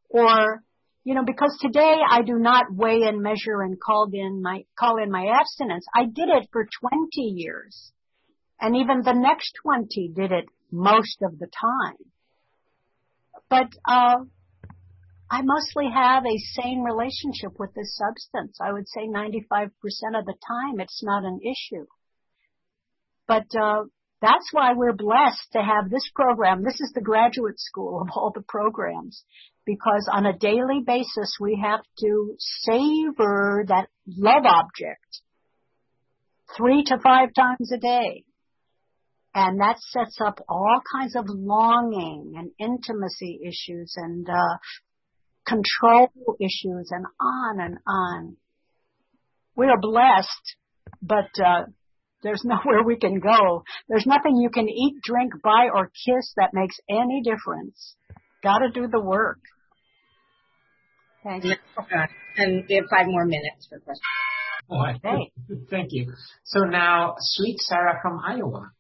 or 0.09 0.63
you 1.05 1.15
know, 1.15 1.25
because 1.25 1.57
today 1.61 1.97
I 2.09 2.23
do 2.23 2.39
not 2.39 2.67
weigh 2.71 3.03
and 3.03 3.23
measure 3.23 3.63
and 3.63 3.79
call 3.81 4.09
in 4.13 4.43
my 4.43 4.65
call 4.79 5.03
in 5.03 5.11
my 5.11 5.27
abstinence. 5.27 5.85
I 5.95 6.05
did 6.05 6.29
it 6.29 6.49
for 6.53 6.67
20 6.91 7.09
years, 7.21 7.93
and 8.61 8.77
even 8.77 9.03
the 9.03 9.15
next 9.15 9.53
20 9.63 10.13
did 10.15 10.33
it 10.33 10.45
most 10.71 11.19
of 11.23 11.39
the 11.39 11.47
time. 11.47 11.97
But 13.51 13.69
uh, 13.87 14.19
I 15.31 15.43
mostly 15.43 15.91
have 15.93 16.25
a 16.25 16.39
sane 16.55 16.83
relationship 16.83 17.59
with 17.59 17.75
this 17.75 17.97
substance. 17.97 18.59
I 18.61 18.73
would 18.73 18.89
say 18.89 19.09
95% 19.09 19.71
of 20.19 20.25
the 20.25 20.35
time 20.47 20.81
it's 20.81 21.03
not 21.03 21.25
an 21.25 21.41
issue. 21.43 21.87
But 23.27 23.47
uh, 23.61 23.85
that's 24.23 24.49
why 24.53 24.75
we're 24.75 24.93
blessed 24.93 25.53
to 25.53 25.59
have 25.63 25.91
this 25.91 26.09
program. 26.15 26.63
This 26.63 26.81
is 26.81 26.93
the 26.95 27.01
graduate 27.01 27.59
school 27.59 28.01
of 28.01 28.09
all 28.15 28.33
the 28.35 28.43
programs 28.43 29.25
because 29.67 30.09
on 30.13 30.27
a 30.27 30.37
daily 30.37 30.83
basis 30.85 31.37
we 31.41 31.61
have 31.63 31.81
to 32.01 32.37
savor 32.39 33.65
that 33.69 33.89
love 34.07 34.45
object 34.45 35.23
three 36.57 36.83
to 36.85 36.99
five 37.03 37.29
times 37.35 37.71
a 37.73 37.79
day. 37.79 38.25
And 39.35 39.61
that 39.61 39.77
sets 39.79 40.19
up 40.21 40.41
all 40.49 40.81
kinds 40.93 41.15
of 41.15 41.25
longing 41.29 42.35
and 42.37 42.51
intimacy 42.59 43.41
issues 43.47 43.95
and 43.97 44.29
uh, 44.29 44.57
control 45.47 46.09
issues 46.41 46.89
and 46.91 47.07
on 47.21 47.61
and 47.61 47.79
on. 47.87 48.37
We 49.57 49.67
are 49.67 49.81
blessed, 49.81 50.57
but 51.01 51.31
uh, 51.45 51.65
there's 52.23 52.43
nowhere 52.45 52.83
we 52.85 52.97
can 52.97 53.21
go. 53.21 53.63
There's 53.89 54.07
nothing 54.07 54.37
you 54.37 54.51
can 54.51 54.69
eat, 54.69 55.01
drink, 55.03 55.33
buy, 55.43 55.69
or 55.73 55.87
kiss 55.87 56.33
that 56.37 56.51
makes 56.53 56.77
any 56.89 57.23
difference. 57.23 57.97
Got 58.43 58.59
to 58.59 58.71
do 58.71 58.89
the 58.89 59.01
work. 59.01 59.39
Thank 61.23 61.45
you. 61.45 61.55
And 62.37 62.65
we 62.69 62.77
have 62.77 62.85
five 62.91 63.07
more 63.07 63.27
minutes 63.27 63.67
for 63.69 63.79
questions. 63.81 64.01
All 64.71 64.83
right. 64.83 64.97
Okay. 64.97 65.33
Thank 65.71 65.89
you. 65.91 66.13
So 66.45 66.61
now, 66.61 67.15
sweet 67.19 67.59
Sarah 67.61 67.99
from 68.01 68.19
Iowa. 68.25 68.71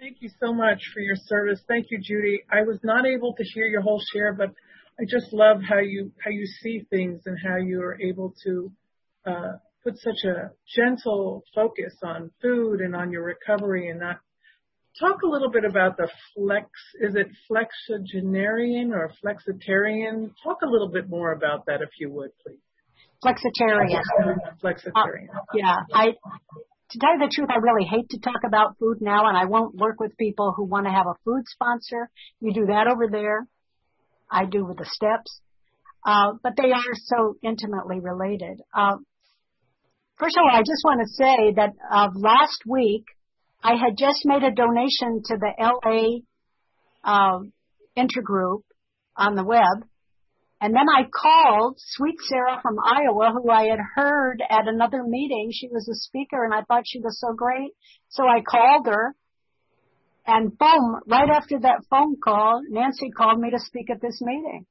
Thank 0.00 0.22
you 0.22 0.30
so 0.42 0.54
much 0.54 0.80
for 0.94 1.00
your 1.00 1.16
service. 1.26 1.60
Thank 1.68 1.88
you, 1.90 1.98
Judi. 1.98 2.38
I 2.50 2.62
was 2.62 2.78
not 2.82 3.04
able 3.04 3.34
to 3.34 3.44
hear 3.52 3.66
your 3.66 3.82
whole 3.82 4.00
share, 4.14 4.32
but 4.32 4.48
I 4.98 5.04
just 5.06 5.30
love 5.30 5.58
how 5.68 5.78
you 5.78 6.10
how 6.24 6.30
you 6.30 6.46
see 6.62 6.86
things 6.88 7.20
and 7.26 7.36
how 7.46 7.56
you 7.56 7.82
are 7.82 8.00
able 8.00 8.34
to 8.44 8.72
uh, 9.26 9.52
put 9.84 9.98
such 9.98 10.24
a 10.24 10.52
gentle 10.74 11.44
focus 11.54 11.94
on 12.02 12.30
food 12.40 12.80
and 12.80 12.96
on 12.96 13.12
your 13.12 13.24
recovery 13.24 13.90
and 13.90 14.00
not 14.00 14.20
talk 14.98 15.20
a 15.22 15.28
little 15.28 15.50
bit 15.50 15.66
about 15.66 15.98
the 15.98 16.08
flex. 16.34 16.70
Is 17.02 17.14
it 17.14 17.26
flexagenarian 17.46 18.92
or 18.92 19.12
flexitarian? 19.22 20.30
Talk 20.42 20.62
a 20.62 20.70
little 20.70 20.90
bit 20.90 21.10
more 21.10 21.32
about 21.32 21.66
that 21.66 21.82
if 21.82 21.90
you 21.98 22.10
would 22.10 22.30
please. 22.42 22.56
Flexitarian. 23.22 24.00
Flexitarian. 24.64 25.28
Uh, 25.28 25.40
yeah 25.54 25.76
i 25.92 26.14
to 26.90 26.98
tell 26.98 27.12
you 27.12 27.18
the 27.20 27.32
truth 27.34 27.48
i 27.50 27.58
really 27.58 27.86
hate 27.86 28.08
to 28.10 28.18
talk 28.18 28.42
about 28.46 28.78
food 28.78 28.98
now 29.00 29.26
and 29.28 29.36
i 29.36 29.44
won't 29.44 29.74
work 29.74 30.00
with 30.00 30.16
people 30.16 30.52
who 30.56 30.64
want 30.64 30.86
to 30.86 30.92
have 30.92 31.06
a 31.06 31.14
food 31.24 31.42
sponsor. 31.46 32.10
You 32.40 32.52
do 32.52 32.66
that 32.66 32.86
over 32.86 33.08
there. 33.10 33.46
I 34.30 34.46
do 34.46 34.64
with 34.64 34.78
the 34.78 34.86
steps. 34.86 35.40
Uh, 36.04 36.32
but 36.42 36.54
they 36.56 36.72
are 36.72 36.94
so 36.94 37.36
intimately 37.42 38.00
related. 38.00 38.62
Uh, 38.74 38.96
First 40.20 40.36
of 40.36 40.42
all, 40.44 40.50
I 40.54 40.60
just 40.60 40.84
want 40.84 41.00
to 41.00 41.08
say 41.14 41.54
that 41.56 41.70
uh, 41.90 42.08
last 42.14 42.64
week 42.66 43.04
I 43.64 43.70
had 43.76 43.96
just 43.96 44.26
made 44.26 44.42
a 44.42 44.50
donation 44.50 45.22
to 45.24 45.38
the 45.38 45.52
LA 45.58 46.20
uh, 47.02 47.38
intergroup 47.96 48.60
on 49.16 49.34
the 49.34 49.44
web. 49.44 49.88
And 50.60 50.74
then 50.74 50.86
I 50.88 51.04
called 51.04 51.78
Sweet 51.78 52.16
Sarah 52.28 52.60
from 52.60 52.76
Iowa, 52.84 53.32
who 53.32 53.50
I 53.50 53.64
had 53.64 53.78
heard 53.96 54.42
at 54.48 54.68
another 54.68 55.02
meeting. 55.04 55.50
She 55.52 55.68
was 55.68 55.88
a 55.88 55.94
speaker 55.94 56.44
and 56.44 56.52
I 56.52 56.62
thought 56.62 56.84
she 56.86 57.00
was 57.00 57.18
so 57.18 57.32
great. 57.34 57.72
So 58.10 58.24
I 58.24 58.42
called 58.42 58.86
her 58.86 59.14
and 60.26 60.56
boom, 60.56 61.00
right 61.06 61.28
after 61.28 61.58
that 61.60 61.84
phone 61.88 62.16
call, 62.22 62.60
Nancy 62.68 63.10
called 63.10 63.40
me 63.40 63.50
to 63.50 63.58
speak 63.58 63.90
at 63.90 64.00
this 64.00 64.20
meeting. 64.20 64.66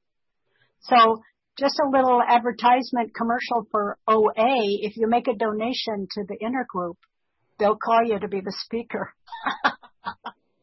So 0.82 1.20
just 1.58 1.78
a 1.84 1.90
little 1.90 2.22
advertisement 2.26 3.14
commercial 3.14 3.66
for 3.70 3.98
OA. 4.08 4.32
If 4.80 4.96
you 4.96 5.08
make 5.08 5.28
a 5.28 5.34
donation 5.34 6.06
to 6.12 6.24
the 6.26 6.38
intergroup, 6.38 6.94
they'll 7.58 7.76
call 7.76 8.04
you 8.04 8.18
to 8.18 8.28
be 8.28 8.40
the 8.40 8.54
speaker. 8.64 9.12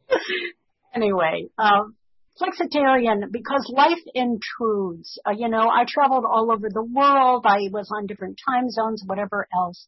anyway, 0.96 1.46
um, 1.60 1.96
flexitarian 2.40 3.32
because 3.32 3.72
life 3.76 4.02
intrudes. 4.14 5.20
Uh, 5.26 5.32
you 5.32 5.50
know, 5.50 5.70
I 5.70 5.86
traveled 5.88 6.26
all 6.26 6.52
over 6.52 6.70
the 6.70 6.84
world. 6.84 7.46
I 7.46 7.70
was 7.72 7.90
on 7.96 8.08
different 8.08 8.40
time 8.48 8.70
zones, 8.70 9.04
whatever 9.06 9.48
else. 9.54 9.88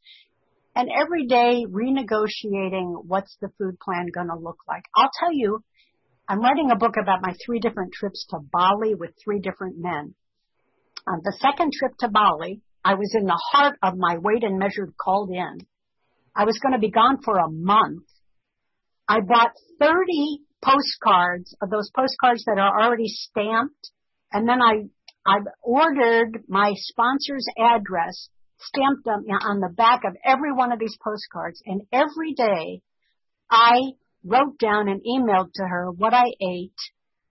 And 0.76 0.90
every 0.90 1.26
day 1.26 1.66
renegotiating 1.70 3.06
what's 3.06 3.36
the 3.42 3.50
food 3.58 3.80
plan 3.80 4.08
going 4.14 4.30
to 4.30 4.38
look 4.42 4.60
like. 4.68 4.84
I'll 4.96 5.10
tell 5.20 5.34
you, 5.34 5.64
I'm 6.28 6.42
writing 6.42 6.70
a 6.72 6.78
book 6.78 6.96
about 7.02 7.22
my 7.22 7.34
three 7.46 7.60
different 7.60 7.94
trips 7.94 8.26
to 8.30 8.38
Bali 8.40 8.94
with 8.96 9.12
three 9.24 9.40
different 9.40 9.78
men. 9.78 10.14
On 11.08 11.22
the 11.24 11.36
second 11.42 11.74
trip 11.74 11.98
to 12.00 12.08
Bali, 12.08 12.62
I 12.86 12.94
was 12.94 13.14
in 13.18 13.26
the 13.26 13.42
heart 13.52 13.78
of 13.82 13.98
my 13.98 14.18
weighed 14.20 14.44
and 14.44 14.60
measured 14.60 14.94
called 14.96 15.32
in. 15.32 15.66
I 16.36 16.46
was 16.46 16.60
going 16.60 16.74
to 16.74 16.80
be 16.80 16.92
gone 16.92 17.22
for 17.24 17.38
a 17.38 17.50
month. 17.50 18.06
I 19.08 19.22
bought 19.22 19.54
30 19.80 20.42
postcards 20.64 21.56
of 21.62 21.70
those 21.70 21.90
postcards 21.96 22.44
that 22.46 22.58
are 22.58 22.82
already 22.82 23.08
stamped. 23.08 23.92
And 24.32 24.48
then 24.48 24.62
I, 24.62 24.90
I've 25.26 25.48
ordered 25.62 26.44
my 26.48 26.74
sponsor's 26.76 27.46
address, 27.58 28.30
stamped 28.60 29.06
them 29.06 29.26
on 29.42 29.60
the 29.60 29.74
back 29.74 30.02
of 30.06 30.16
every 30.24 30.54
one 30.54 30.72
of 30.72 30.80
these 30.80 30.98
postcards. 31.04 31.62
And 31.66 31.82
every 31.92 32.34
day 32.34 32.82
I 33.50 33.94
wrote 34.24 34.60
down 34.60 34.90
and 34.90 35.02
emailed 35.02 35.54
to 35.56 35.64
her 35.64 35.92
what 35.92 36.14
I 36.14 36.26
ate 36.42 36.74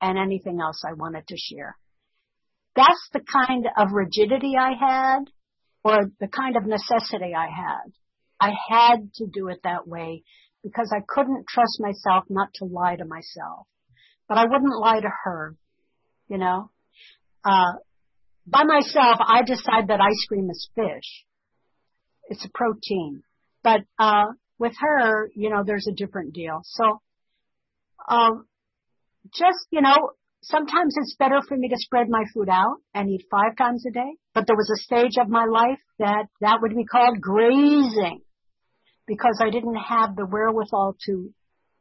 and 0.01 0.19
anything 0.19 0.61
else 0.61 0.83
I 0.87 0.95
wanted 0.95 1.27
to 1.29 1.37
share. 1.37 1.77
That's 2.75 3.09
the 3.13 3.21
kind 3.21 3.67
of 3.77 3.89
rigidity 3.93 4.55
I 4.59 4.73
had 4.79 5.25
or 5.85 6.11
the 6.21 6.29
kind 6.29 6.57
of 6.57 6.65
necessity 6.65 7.35
I 7.35 7.47
had. 7.47 7.93
I 8.41 8.53
had 8.69 9.13
to 9.15 9.27
do 9.27 9.49
it 9.49 9.61
that 9.65 9.87
way 9.87 10.23
because 10.63 10.93
I 10.95 11.03
couldn't 11.07 11.47
trust 11.49 11.81
myself 11.81 12.25
not 12.29 12.49
to 12.55 12.65
lie 12.65 12.97
to 12.97 13.05
myself. 13.05 13.67
But 14.29 14.39
I 14.39 14.45
wouldn't 14.45 14.79
lie 14.79 15.01
to 15.01 15.11
her, 15.25 15.57
you 16.29 16.39
know. 16.39 16.71
Uh, 17.45 17.73
by 18.47 18.65
myself, 18.65 19.19
I 19.21 19.43
decide 19.43 19.89
that 19.89 20.01
ice 20.01 20.25
cream 20.29 20.49
is 20.51 20.69
fish. 20.75 21.25
It's 22.29 22.45
a 22.45 22.51
protein. 22.53 23.23
But, 23.63 23.83
uh, 23.99 24.27
with 24.59 24.75
her, 24.81 25.31
you 25.35 25.51
know, 25.51 25.63
there's 25.65 25.87
a 25.87 25.95
different 25.95 26.35
deal. 26.35 26.61
So, 26.65 27.01
um, 28.09 28.47
just, 29.33 29.67
you 29.71 29.81
know, 29.81 30.11
sometimes 30.43 30.95
it's 30.97 31.17
better 31.19 31.41
for 31.47 31.57
me 31.57 31.69
to 31.69 31.77
spread 31.77 32.09
my 32.09 32.25
food 32.35 32.49
out 32.51 32.77
and 32.95 33.09
eat 33.09 33.27
five 33.31 33.57
times 33.57 33.85
a 33.87 33.93
day. 33.93 34.13
But 34.35 34.47
there 34.47 34.57
was 34.57 34.71
a 34.71 34.83
stage 34.83 35.17
of 35.21 35.29
my 35.29 35.45
life 35.45 35.81
that 35.99 36.27
that 36.41 36.59
would 36.61 36.75
be 36.75 36.85
called 36.85 37.21
grazing 37.21 38.21
because 39.09 39.41
I 39.43 39.51
didn't 39.51 39.75
have 39.75 40.15
the 40.15 40.27
wherewithal 40.27 40.97
to, 41.07 41.35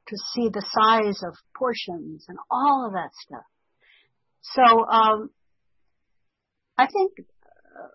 to 0.08 0.16
see 0.34 0.50
the 0.50 0.66
size 0.72 1.22
of 1.28 1.36
portions 1.56 2.26
and 2.30 2.38
all 2.50 2.88
of 2.88 2.94
that 2.94 3.12
stuff. 3.14 3.44
So, 4.42 4.86
um, 4.88 5.30
I 6.78 6.88
think, 6.88 7.28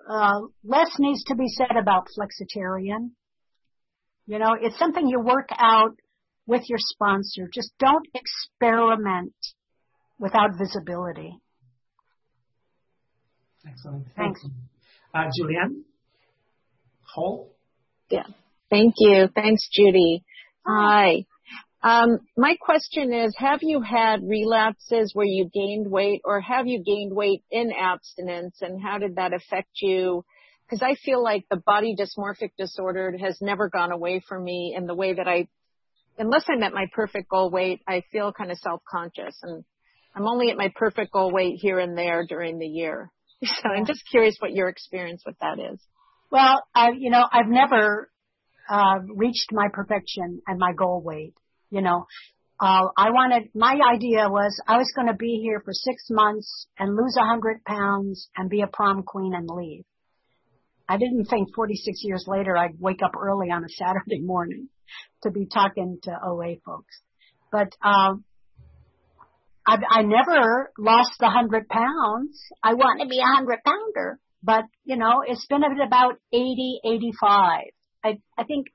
uh, 0.09 0.41
less 0.63 0.91
needs 0.99 1.25
to 1.25 1.35
be 1.35 1.49
said 1.49 1.77
about 1.81 2.09
flexitarian. 2.17 3.13
You 4.27 4.39
know, 4.39 4.55
it's 4.61 4.79
something 4.79 5.09
you 5.09 5.21
work 5.21 5.49
out 5.57 5.97
with 6.47 6.63
your 6.69 6.79
sponsor. 6.79 7.49
Just 7.53 7.73
don't 7.79 8.07
experiment 8.15 9.35
without 10.19 10.51
visibility. 10.59 11.39
Excellent. 13.67 14.07
Thanks. 14.17 14.41
Uh, 15.15 15.25
Julianne 15.39 15.83
Hall? 17.15 17.55
Yeah. 18.11 18.25
Thank 18.73 18.95
you. 19.01 19.29
Thanks, 19.35 19.69
Judi. 19.79 20.23
Hi. 20.67 21.27
Um, 21.83 22.21
my 22.39 22.57
question 22.59 23.13
is, 23.13 23.35
have 23.37 23.59
you 23.61 23.83
had 23.83 24.21
relapses 24.27 25.11
where 25.15 25.27
you 25.27 25.51
gained 25.53 25.91
weight 25.91 26.23
or 26.25 26.41
have 26.41 26.67
you 26.67 26.83
gained 26.83 27.15
weight 27.15 27.43
in 27.51 27.71
abstinence 27.71 28.57
and 28.63 28.83
how 28.83 28.97
did 28.97 29.17
that 29.17 29.35
affect 29.35 29.69
you? 29.83 30.25
Because 30.65 30.81
I 30.81 30.95
feel 31.05 31.23
like 31.23 31.45
the 31.51 31.59
body 31.59 31.95
dysmorphic 31.95 32.53
disorder 32.57 33.15
has 33.21 33.37
never 33.43 33.69
gone 33.69 33.93
away 33.93 34.23
for 34.27 34.41
me 34.41 34.75
in 34.75 34.87
the 34.87 34.95
way 34.95 35.13
that 35.13 35.29
I, 35.29 35.49
unless 36.17 36.45
I'm 36.49 36.63
at 36.63 36.73
my 36.73 36.87
perfect 36.95 37.29
goal 37.29 37.51
weight, 37.51 37.83
I 37.87 38.05
feel 38.11 38.33
kind 38.33 38.51
of 38.51 38.57
self-conscious 38.57 39.37
and 39.43 39.65
I'm 40.17 40.27
only 40.27 40.51
at 40.51 40.57
my 40.57 40.73
perfect 40.75 41.13
goal 41.13 41.31
weight 41.31 41.59
here 41.61 41.79
and 41.79 41.99
there 41.99 42.25
during 42.27 42.59
the 42.59 42.67
year. 42.67 43.11
So 43.45 43.69
I'm 43.69 43.85
just 43.85 44.05
curious 44.09 44.37
what 44.39 44.55
your 44.55 44.69
experience 44.69 45.25
with 45.27 45.37
that 45.41 45.59
is. 45.59 45.79
Well, 46.31 46.63
I, 46.75 46.93
you 46.97 47.11
know, 47.11 47.27
I've 47.31 47.49
never 47.49 48.09
uh, 48.71 49.01
reached 49.15 49.51
my 49.53 49.69
perfection 49.73 50.43
and 50.47 50.59
my 50.59 50.73
goal 50.73 51.03
weight. 51.05 51.35
You 51.71 51.83
know, 51.83 52.07
uh, 52.61 52.89
I 52.97 53.11
wanted, 53.11 53.49
my 53.55 53.77
idea 53.93 54.29
was 54.29 54.61
I 54.69 54.77
was 54.77 54.93
going 54.95 55.09
to 55.09 55.15
be 55.15 55.41
here 55.43 55.61
for 55.65 55.73
six 55.73 56.05
months 56.11 56.67
and 56.79 56.95
lose 56.95 57.17
a 57.19 57.25
hundred 57.25 57.65
pounds 57.65 58.29
and 58.37 58.49
be 58.49 58.61
a 58.61 58.67
prom 58.67 59.03
queen 59.03 59.35
and 59.35 59.49
leave. 59.51 59.85
I 60.89 60.97
didn't 60.97 61.25
think 61.27 61.55
46 61.55 62.01
years 62.05 62.25
later 62.29 62.57
I'd 62.57 62.79
wake 62.79 63.01
up 63.03 63.13
early 63.19 63.51
on 63.51 63.65
a 63.65 63.69
Saturday 63.69 64.21
morning 64.23 64.69
to 65.23 65.31
be 65.31 65.47
talking 65.47 65.99
to 66.05 66.11
OA 66.25 66.57
folks. 66.65 67.01
But, 67.51 67.73
um, 67.83 68.25
I, 69.67 69.77
I 69.91 70.03
never 70.03 70.73
lost 70.79 71.21
a 71.21 71.31
hundred 71.31 71.69
pounds. 71.69 72.41
I 72.63 72.75
want 72.75 73.01
to 73.01 73.09
be 73.09 73.19
a 73.19 73.35
hundred 73.35 73.61
pounder, 73.65 74.19
but 74.43 74.65
you 74.85 74.97
know, 74.97 75.23
it's 75.27 75.47
been 75.47 75.63
at 75.63 75.87
about 75.87 76.15
80, 76.33 76.81
85. 76.85 77.61
I, 78.05 78.19
I 78.37 78.45
think 78.45 78.67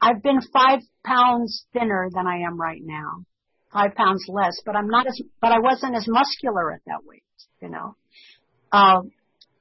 I've 0.00 0.22
been 0.22 0.40
five 0.52 0.80
pounds 1.04 1.64
thinner 1.72 2.08
than 2.12 2.26
I 2.26 2.46
am 2.46 2.60
right 2.60 2.80
now. 2.82 3.24
Five 3.72 3.94
pounds 3.94 4.24
less, 4.28 4.60
but 4.66 4.76
I'm 4.76 4.88
not 4.88 5.06
as, 5.06 5.20
but 5.40 5.52
I 5.52 5.60
wasn't 5.60 5.96
as 5.96 6.06
muscular 6.06 6.72
at 6.72 6.80
that 6.86 7.04
weight, 7.04 7.22
you 7.60 7.70
know. 7.70 7.96
Uh, 8.70 9.02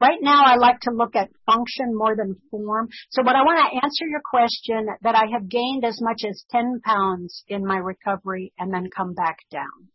right 0.02 0.20
now 0.22 0.44
I 0.46 0.56
like 0.56 0.80
to 0.82 0.92
look 0.92 1.16
at 1.16 1.30
function 1.46 1.96
more 1.96 2.16
than 2.16 2.36
form. 2.50 2.90
So 3.12 3.24
what 3.24 3.36
I 3.36 3.44
want 3.44 3.60
to 3.60 3.86
answer 3.86 4.06
your 4.08 4.22
question 4.26 4.88
that 5.02 5.16
I 5.16 5.26
have 5.32 5.48
gained 5.48 5.86
as 5.86 6.00
much 6.02 6.24
as 6.28 6.44
10 6.52 6.82
pounds 6.84 7.44
in 7.48 7.66
my 7.66 7.78
recovery 7.78 8.52
and 8.58 8.74
then 8.74 8.90
come 8.96 9.14
back 9.14 9.38
down. 9.52 9.90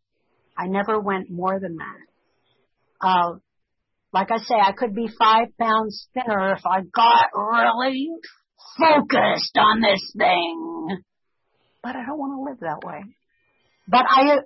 I 0.57 0.69
never 0.69 0.99
went 0.99 1.31
more 1.31 1.61
than 1.61 1.77
that. 1.77 3.07
Uh, 3.07 3.39
like 4.13 4.31
I 4.31 4.39
say, 4.39 4.55
I 4.55 4.73
could 4.73 4.95
be 4.95 5.09
five 5.19 5.49
pounds 5.61 6.09
thinner 6.15 6.55
if 6.55 6.65
I 6.65 6.81
got 6.81 7.27
really 7.35 8.09
focused 8.79 9.57
on 9.59 9.81
this 9.81 10.13
thing. 10.17 10.99
But 11.83 11.97
I 11.97 12.05
don't 12.05 12.19
want 12.19 12.33
to 12.35 12.51
live 12.51 12.61
that 12.61 12.87
way. 12.87 13.03
But 13.89 14.07
I, 14.09 14.39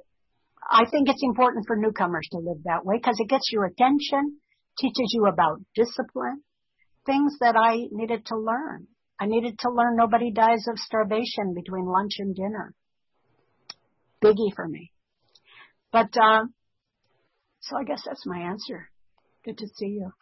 I 0.71 0.85
think 0.91 1.09
it's 1.09 1.23
important 1.23 1.65
for 1.67 1.77
newcomers 1.77 2.29
to 2.33 2.39
live 2.39 2.63
that 2.65 2.85
way 2.85 2.97
because 2.97 3.17
it 3.19 3.29
gets 3.29 3.51
your 3.53 3.65
attention, 3.65 4.39
teaches 4.79 5.13
you 5.13 5.27
about 5.27 5.61
discipline, 5.75 6.43
things 7.07 7.37
that 7.41 7.57
I 7.57 7.89
needed 7.91 8.27
to 8.27 8.37
learn. 8.37 8.87
I 9.19 9.27
needed 9.27 9.59
to 9.61 9.71
learn 9.71 9.97
nobody 9.97 10.33
dies 10.33 10.67
of 10.69 10.79
starvation 10.79 11.55
between 11.55 11.87
lunch 11.87 12.13
and 12.19 12.35
dinner. 12.35 12.75
Biggie 14.23 14.55
for 14.55 14.67
me. 14.67 14.93
But, 15.93 16.17
uh, 16.17 16.45
so 17.61 17.77
I 17.77 17.85
guess 17.85 18.03
that's 18.07 18.27
my 18.27 18.41
answer. 18.41 18.91
Good 19.45 19.59
to 19.59 19.67
see 19.77 19.87
you. 19.87 20.13